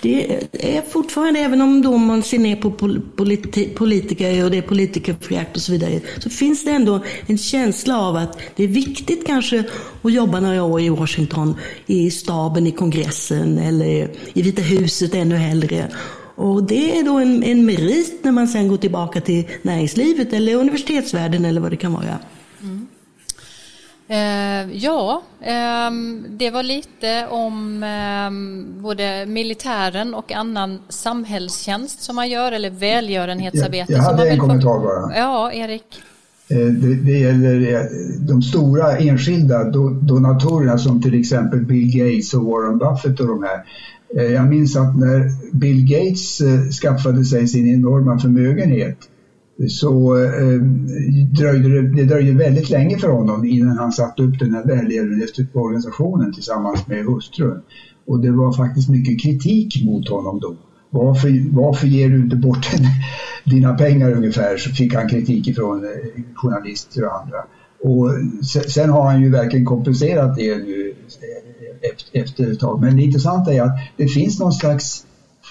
[0.00, 2.70] det är fortfarande, även om då man ser ner på
[3.16, 8.00] politi politiker och det är politikerförakt och så vidare, så finns det ändå en känsla
[8.00, 9.64] av att det är viktigt kanske
[10.02, 11.54] att jobba några år i Washington,
[11.86, 15.88] i staben i kongressen eller i Vita huset ännu hellre.
[16.34, 20.54] Och det är då en, en merit när man sen går tillbaka till näringslivet eller
[20.54, 22.18] universitetsvärlden eller vad det kan vara.
[22.62, 22.86] Mm.
[24.08, 25.90] Eh, ja, eh,
[26.28, 33.92] det var lite om eh, både militären och annan samhällstjänst som man gör eller välgörenhetsarbete.
[33.92, 35.16] Jag, jag hade en kommentar bara.
[35.16, 36.02] Ja, Erik.
[36.48, 37.80] Eh, det, det, gäller eh,
[38.18, 39.64] de stora enskilda
[40.02, 43.64] donatorerna som till exempel Bill Gates och Warren Buffett och de här.
[44.16, 48.98] Eh, jag minns att när Bill Gates eh, skaffade sig sin enorma förmögenhet
[49.68, 50.60] så eh,
[51.38, 56.32] dröjde det, det dröjde väldigt länge för honom innan han satte upp den här välgörenhetsorganisationen
[56.32, 57.60] tillsammans med hustrun.
[58.06, 60.56] Och det var faktiskt mycket kritik mot honom då.
[60.90, 62.70] Varför, varför ger du inte bort
[63.44, 64.56] dina pengar ungefär?
[64.56, 65.82] Så fick han kritik ifrån
[66.34, 67.36] journalister och andra.
[67.82, 68.10] Och
[68.68, 70.94] sen har han ju verkligen kompenserat det nu
[72.12, 72.80] efter ett tag.
[72.80, 75.06] Men det intressanta är att det finns någon slags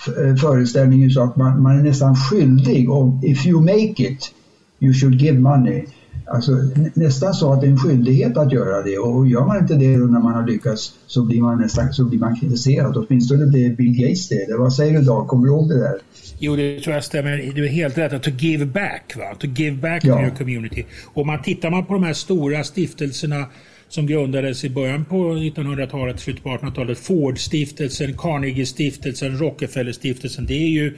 [0.07, 4.33] Eh, föreställningen så att man, man är nästan skyldig om if you make it,
[4.79, 5.85] you should give money.
[6.27, 6.51] Alltså
[6.93, 9.97] nästan så att det är en skyldighet att göra det och gör man inte det
[9.97, 12.97] när man har lyckats så blir man nästan så blir man kritiserad.
[12.97, 14.55] Åtminstone det Bill Gates det.
[14.59, 15.27] Vad säger du Dag?
[15.27, 15.97] Kommer du ihåg det där?
[16.39, 17.51] Jo, det tror jag stämmer.
[17.55, 18.23] Du är helt rätt.
[18.23, 19.13] To give back.
[19.17, 19.35] Va?
[19.39, 20.15] To give back ja.
[20.15, 20.85] to your community.
[21.13, 23.45] Och man tittar man på de här stora stiftelserna
[23.93, 26.99] som grundades i början på 1900-talet, slutet på 1800-talet.
[26.99, 30.45] Fordstiftelsen, Carnegie-stiftelsen, Rockefeller-stiftelsen.
[30.45, 30.97] Det är ju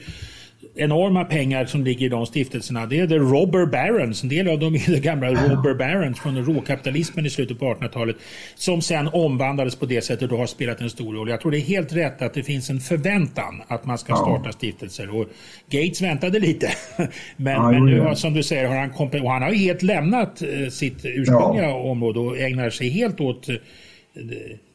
[0.76, 2.86] enorma pengar som ligger i de stiftelserna.
[2.86, 6.46] Det är the robber barons, en del av dem är de gamla robber barons från
[6.46, 8.16] råkapitalismen i slutet på 1800-talet
[8.56, 11.30] som sen omvandlades på det sättet och har spelat en stor roll.
[11.30, 14.52] Jag tror det är helt rätt att det finns en förväntan att man ska starta
[14.52, 15.28] stiftelser och
[15.70, 16.70] Gates väntade lite.
[17.38, 21.06] men, men nu som du säger har han, och han har helt lämnat eh, sitt
[21.06, 21.76] ursprungliga ja.
[21.76, 23.56] område och ägnar sig helt åt eh,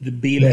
[0.04, 0.44] The Bill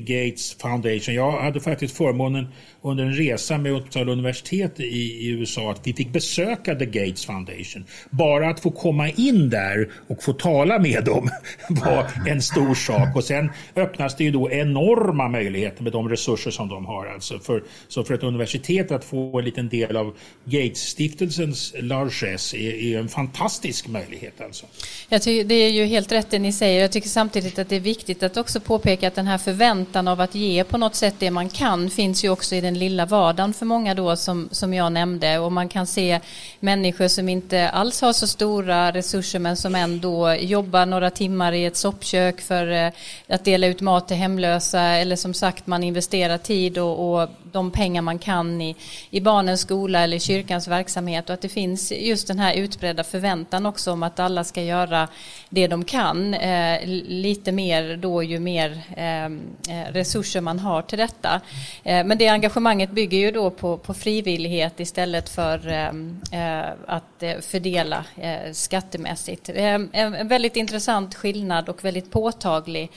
[0.00, 1.14] Gates Foundation.
[1.14, 2.46] Jag hade faktiskt förmånen
[2.82, 7.26] under en resa med Uppsala universitet i, i, USA att vi fick besöka The Gates
[7.26, 7.84] Foundation.
[8.10, 11.30] Bara att få komma in där och få tala med dem
[11.68, 13.16] var en stor sak.
[13.16, 17.06] Och sen öppnas det ju då enorma möjligheter med de resurser som de har.
[17.06, 20.14] Alltså för, så för ett universitet att få en liten del av
[20.44, 24.40] Gates-stiftelsens largesse är, är, en fantastisk möjlighet.
[24.40, 24.66] Alltså.
[25.08, 26.80] Jag tycker, det är ju helt rätt det ni säger.
[26.80, 30.20] Jag tycker samtidigt att det är viktigt att också påpeka att den här förväntan av
[30.20, 33.54] att ge på något sätt det man kan finns ju också i den lilla vardagen
[33.54, 35.38] för många då som, som jag nämnde.
[35.38, 36.20] Och man kan se
[36.60, 41.64] människor som inte alls har så stora resurser men som ändå jobbar några timmar i
[41.64, 42.92] ett soppkök för eh,
[43.28, 47.70] att dela ut mat till hemlösa eller som sagt man investerar tid och, och de
[47.70, 48.76] pengar man kan i,
[49.10, 51.28] i barnens skola eller kyrkans verksamhet.
[51.28, 55.08] Och att det finns just den här utbredda förväntan också om att alla ska göra
[55.48, 59.28] det de kan eh, lite mer då ju mer eh
[59.68, 61.40] Eh, resurser man har till detta.
[61.84, 67.04] Eh, men det engagemanget bygger ju då på, på frivillighet istället för eh, att
[67.40, 68.04] fördela
[68.52, 69.48] skattemässigt.
[69.48, 72.90] en väldigt intressant skillnad och väldigt påtaglig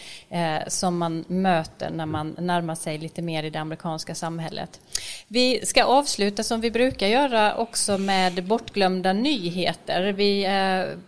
[0.68, 4.80] som man möter när man närmar sig lite mer i det amerikanska samhället.
[5.28, 10.12] Vi ska avsluta som vi brukar göra också med bortglömda nyheter.
[10.12, 10.48] Vi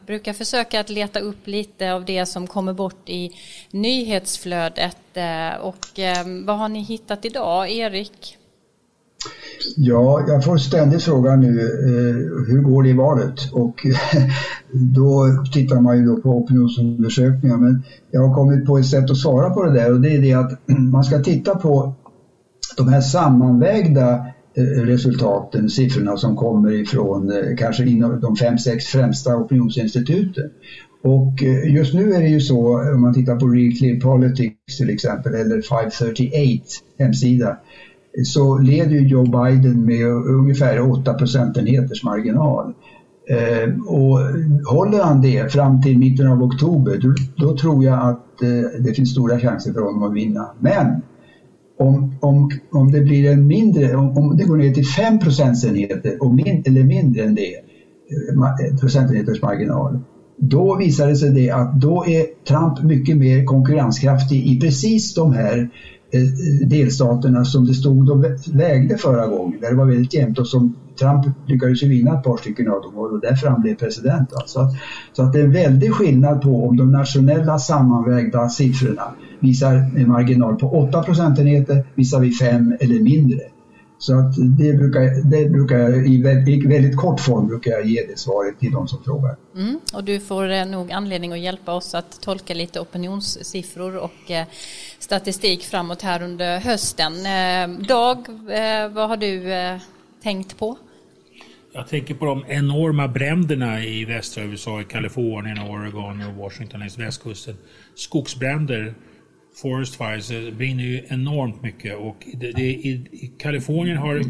[0.06, 3.32] brukar försöka att leta upp lite av det som kommer bort i
[3.72, 4.98] nyhetsflödet.
[5.62, 8.38] Och ehm, vad har ni hittat idag, Erik?
[9.76, 13.52] Ja, jag får ständigt frågan nu, eh, hur går det i valet?
[13.52, 13.86] Och
[14.72, 17.58] då tittar man ju då på opinionsundersökningar.
[17.58, 20.22] Men jag har kommit på ett sätt att svara på det där och det är
[20.22, 20.60] det att
[20.92, 21.94] man ska titta på
[22.78, 28.86] de här sammanvägda eh, resultaten, siffrorna som kommer ifrån eh, kanske inom de fem, sex
[28.86, 30.50] främsta opinionsinstituten.
[31.04, 34.78] Och eh, just nu är det ju så, om man tittar på Real Clear Politics
[34.78, 36.64] till exempel, eller 538
[37.00, 37.58] hemsida,
[38.26, 42.74] så leder Joe Biden med ungefär 8 procentenheters marginal.
[43.30, 44.20] Eh, och
[44.76, 48.94] håller han det fram till mitten av oktober, då, då tror jag att eh, det
[48.94, 50.50] finns stora chanser för honom att vinna.
[50.60, 51.02] Men
[51.78, 56.24] om, om, om det blir en mindre, om, om det går ner till 5 procentenheter
[56.24, 60.00] och min, eller mindre än det, eh, eh, procentenheters marginal,
[60.38, 65.34] då visar det sig det att då är Trump mycket mer konkurrenskraftig i precis de
[65.34, 65.70] här
[66.12, 70.48] eh, delstaterna som det stod och vägde förra gången, där det var väldigt jämnt och
[70.48, 74.34] som Trump lyckades ju vinna ett par stycken av dem och därför han blev president.
[74.34, 74.70] Alltså.
[75.14, 80.08] Så att det är en väldig skillnad på om de nationella sammanvägda siffrorna visar en
[80.08, 83.40] marginal på 8 procentenheter visar vi 5 eller mindre.
[84.04, 88.06] Så att det brukar, det brukar jag, i väldigt, väldigt kort form brukar jag ge
[88.08, 89.36] det svaret till de som frågar.
[89.56, 94.32] Mm, och du får eh, nog anledning att hjälpa oss att tolka lite opinionssiffror och
[94.32, 94.46] eh,
[95.00, 97.14] statistik framåt här under hösten.
[97.14, 99.44] Eh, Dag, eh, vad har du
[100.24, 100.78] tänkt på?
[101.74, 107.00] Jag tänker på de enorma bränderna i västra USA, i Kalifornien, Oregon och Washington längs
[107.00, 107.56] västkusten.
[107.96, 108.94] Skogsbränder
[109.56, 114.22] Forest fires eh, brinner ju enormt mycket och det, det, i, i Kalifornien har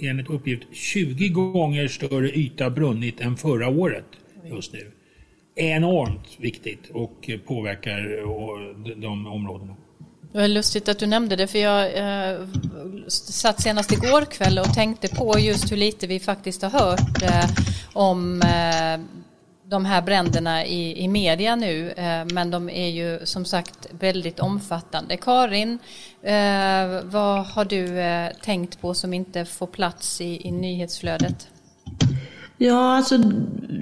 [0.00, 4.06] enligt uppgift 20 gånger större yta brunnit än förra året
[4.44, 4.92] just nu.
[5.56, 9.76] Enormt viktigt och påverkar eh, de områdena.
[10.32, 12.46] Det var lustigt att du nämnde det för jag eh,
[13.08, 17.50] satt senast igår kväll och tänkte på just hur lite vi faktiskt har hört eh,
[17.92, 19.00] om eh,
[19.70, 24.40] de här bränderna i, i media nu, eh, men de är ju som sagt väldigt
[24.40, 25.16] omfattande.
[25.16, 25.78] Karin,
[26.22, 31.48] eh, vad har du eh, tänkt på som inte får plats i, i nyhetsflödet?
[32.58, 33.18] Ja, alltså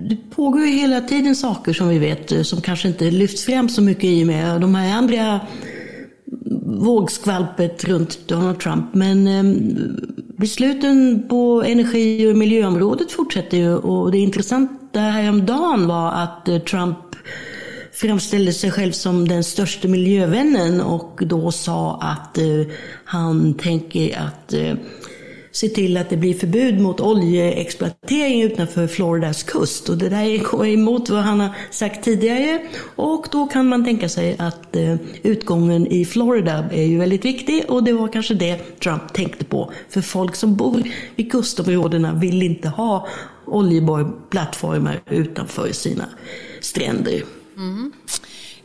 [0.08, 3.68] det pågår ju hela tiden saker som vi vet eh, som kanske inte lyfts fram
[3.68, 5.40] så mycket i och med de här andra
[6.66, 8.94] vågskvalpet runt Donald Trump.
[8.94, 9.44] Men eh,
[10.38, 16.98] besluten på energi och miljöområdet fortsätter ju och det intressanta häromdagen var att eh, Trump
[17.92, 22.44] framställde sig själv som den största miljövännen och då sa att eh,
[23.04, 24.74] han tänker att eh,
[25.52, 29.88] se till att det blir förbud mot oljeexploatering utanför Floridas kust.
[29.88, 32.60] Och det där går emot vad han har sagt tidigare.
[32.96, 34.76] Och då kan man tänka sig att
[35.22, 39.72] utgången i Florida är ju väldigt viktig och det var kanske det Trump tänkte på.
[39.88, 40.82] För folk som bor
[41.16, 43.08] i kustområdena vill inte ha
[43.46, 46.04] oljeborrplattformar utanför sina
[46.60, 47.22] stränder.
[47.56, 47.92] Mm.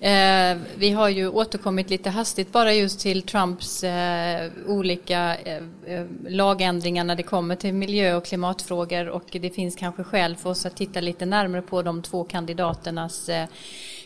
[0.01, 6.05] Eh, vi har ju återkommit lite hastigt bara just till Trumps eh, olika eh, eh,
[6.27, 10.65] lagändringar när det kommer till miljö och klimatfrågor och det finns kanske skäl för oss
[10.65, 13.47] att titta lite närmare på de två kandidaternas eh,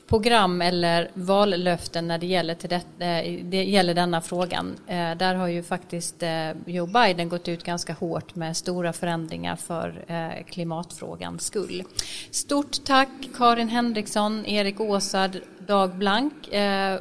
[0.07, 4.75] program eller vallöften när det gäller, till det, eh, det gäller denna frågan.
[4.87, 9.55] Eh, där har ju faktiskt eh, Joe Biden gått ut ganska hårt med stora förändringar
[9.55, 10.05] för
[10.47, 11.83] klimatfrågans skull.
[12.31, 16.33] Stort tack Karin Henriksson, Erik Åsad, Dag Blank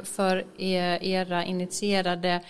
[0.03, 2.41] för era initierade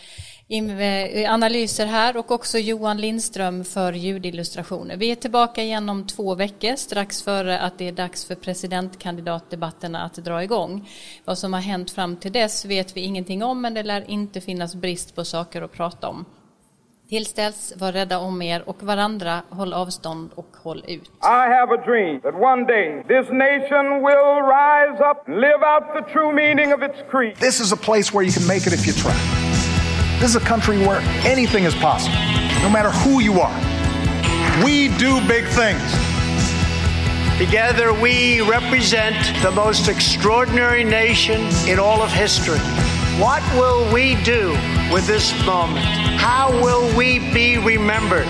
[1.27, 4.97] analyser här och också Johan Lindström för ljudillustrationer.
[4.97, 10.03] Vi är tillbaka igen om två veckor strax före att det är dags för presidentkandidatdebatterna
[10.03, 10.89] att dra igång.
[11.25, 14.41] Vad som har hänt fram till dess vet vi ingenting om men det lär inte
[14.41, 16.25] finnas brist på saker att prata om.
[17.09, 21.11] Tills dess, var rädda om er och varandra, håll avstånd och håll ut.
[21.21, 25.83] I have a dream that one day this nation will rise up and live out
[25.93, 27.35] the true meaning of its creed.
[27.37, 29.54] This is a place where you can make it if you try.
[30.25, 32.17] This is a country where anything is possible,
[32.63, 33.55] no matter who you are.
[34.65, 35.83] We do big things.
[37.37, 42.57] Together, we represent the most extraordinary nation in all of history.
[43.21, 44.57] What will we do
[44.91, 45.85] with this moment?
[46.17, 48.25] How will we be remembered?